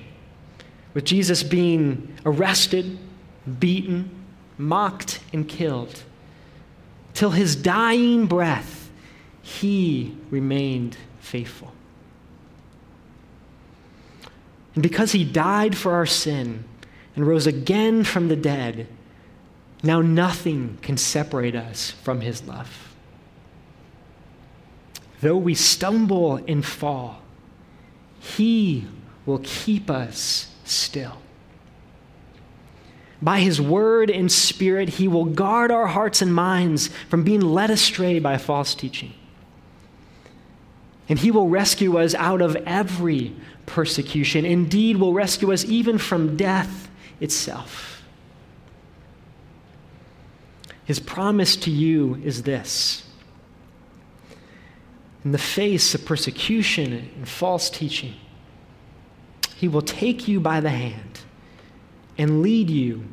with 0.93 1.05
Jesus 1.05 1.43
being 1.43 2.13
arrested, 2.25 2.97
beaten, 3.59 4.09
mocked, 4.57 5.19
and 5.33 5.47
killed, 5.47 6.03
till 7.13 7.31
his 7.31 7.55
dying 7.55 8.27
breath, 8.27 8.89
he 9.41 10.15
remained 10.29 10.97
faithful. 11.19 11.71
And 14.73 14.83
because 14.83 15.13
he 15.13 15.23
died 15.23 15.77
for 15.77 15.93
our 15.93 16.05
sin 16.05 16.65
and 17.15 17.25
rose 17.25 17.47
again 17.47 18.03
from 18.03 18.27
the 18.27 18.35
dead, 18.35 18.87
now 19.83 20.01
nothing 20.01 20.77
can 20.81 20.97
separate 20.97 21.55
us 21.55 21.91
from 21.91 22.21
his 22.21 22.43
love. 22.43 22.95
Though 25.21 25.37
we 25.37 25.55
stumble 25.55 26.37
and 26.47 26.65
fall, 26.65 27.21
he 28.25 28.87
will 29.25 29.39
keep 29.43 29.89
us 29.89 30.51
still. 30.63 31.17
By 33.21 33.39
His 33.39 33.61
word 33.61 34.09
and 34.09 34.31
spirit, 34.31 34.89
He 34.89 35.07
will 35.07 35.25
guard 35.25 35.71
our 35.71 35.87
hearts 35.87 36.21
and 36.21 36.33
minds 36.33 36.89
from 37.09 37.23
being 37.23 37.41
led 37.41 37.69
astray 37.69 38.19
by 38.19 38.37
false 38.37 38.73
teaching. 38.73 39.13
And 41.07 41.19
He 41.19 41.31
will 41.31 41.47
rescue 41.47 41.97
us 41.97 42.15
out 42.15 42.41
of 42.41 42.55
every 42.65 43.35
persecution. 43.67 44.43
Indeed, 44.43 44.97
will 44.97 45.13
rescue 45.13 45.53
us 45.53 45.63
even 45.63 45.97
from 45.97 46.35
death 46.35 46.89
itself. 47.21 48.03
His 50.83 50.99
promise 50.99 51.55
to 51.57 51.71
you 51.71 52.21
is 52.23 52.43
this 52.43 53.04
in 55.25 55.31
the 55.31 55.37
face 55.39 55.95
of 55.95 56.05
persecution 56.05 56.93
and 56.93 57.27
false 57.27 57.69
teaching, 57.69 58.13
He 59.55 59.67
will 59.67 59.81
take 59.81 60.27
you 60.27 60.39
by 60.39 60.61
the 60.61 60.69
hand 60.69 61.19
and 62.17 62.41
lead 62.43 62.69
you 62.69 63.03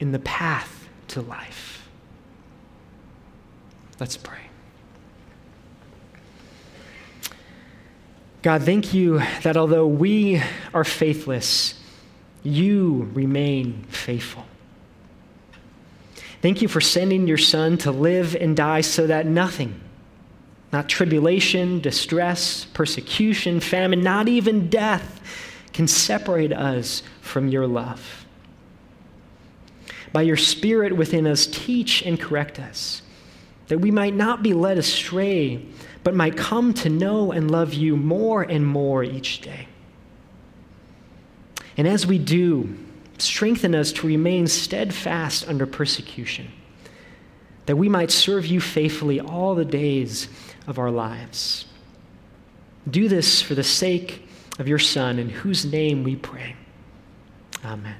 in 0.00 0.10
the 0.10 0.18
path 0.18 0.88
to 1.08 1.22
life. 1.22 1.88
Let's 4.00 4.16
pray. 4.16 4.40
God, 8.42 8.64
thank 8.64 8.92
you 8.92 9.22
that 9.42 9.56
although 9.56 9.86
we 9.86 10.42
are 10.74 10.84
faithless, 10.84 11.80
you 12.42 13.08
remain 13.14 13.84
faithful. 13.84 14.44
Thank 16.42 16.60
you 16.60 16.68
for 16.68 16.80
sending 16.82 17.26
your 17.26 17.38
Son 17.38 17.78
to 17.78 17.90
live 17.90 18.36
and 18.38 18.54
die 18.54 18.82
so 18.82 19.06
that 19.06 19.24
nothing, 19.24 19.80
not 20.74 20.88
tribulation, 20.88 21.78
distress, 21.78 22.64
persecution, 22.74 23.60
famine, 23.60 24.02
not 24.02 24.26
even 24.26 24.68
death 24.68 25.20
can 25.72 25.86
separate 25.86 26.52
us 26.52 27.04
from 27.20 27.46
your 27.46 27.64
love. 27.64 28.26
By 30.12 30.22
your 30.22 30.36
Spirit 30.36 30.96
within 30.96 31.28
us, 31.28 31.46
teach 31.46 32.02
and 32.02 32.18
correct 32.18 32.58
us, 32.58 33.02
that 33.68 33.78
we 33.78 33.92
might 33.92 34.16
not 34.16 34.42
be 34.42 34.52
led 34.52 34.76
astray, 34.76 35.64
but 36.02 36.16
might 36.16 36.36
come 36.36 36.74
to 36.74 36.88
know 36.90 37.30
and 37.30 37.52
love 37.52 37.72
you 37.72 37.96
more 37.96 38.42
and 38.42 38.66
more 38.66 39.04
each 39.04 39.42
day. 39.42 39.68
And 41.76 41.86
as 41.86 42.04
we 42.04 42.18
do, 42.18 42.76
strengthen 43.18 43.76
us 43.76 43.92
to 43.92 44.08
remain 44.08 44.48
steadfast 44.48 45.46
under 45.46 45.66
persecution, 45.66 46.50
that 47.66 47.76
we 47.76 47.88
might 47.88 48.10
serve 48.10 48.44
you 48.44 48.60
faithfully 48.60 49.20
all 49.20 49.54
the 49.54 49.64
days 49.64 50.28
of 50.66 50.78
our 50.78 50.90
lives. 50.90 51.66
Do 52.88 53.08
this 53.08 53.40
for 53.42 53.54
the 53.54 53.64
sake 53.64 54.28
of 54.58 54.68
your 54.68 54.78
Son, 54.78 55.18
in 55.18 55.28
whose 55.28 55.64
name 55.64 56.04
we 56.04 56.16
pray. 56.16 56.56
Amen. 57.64 57.96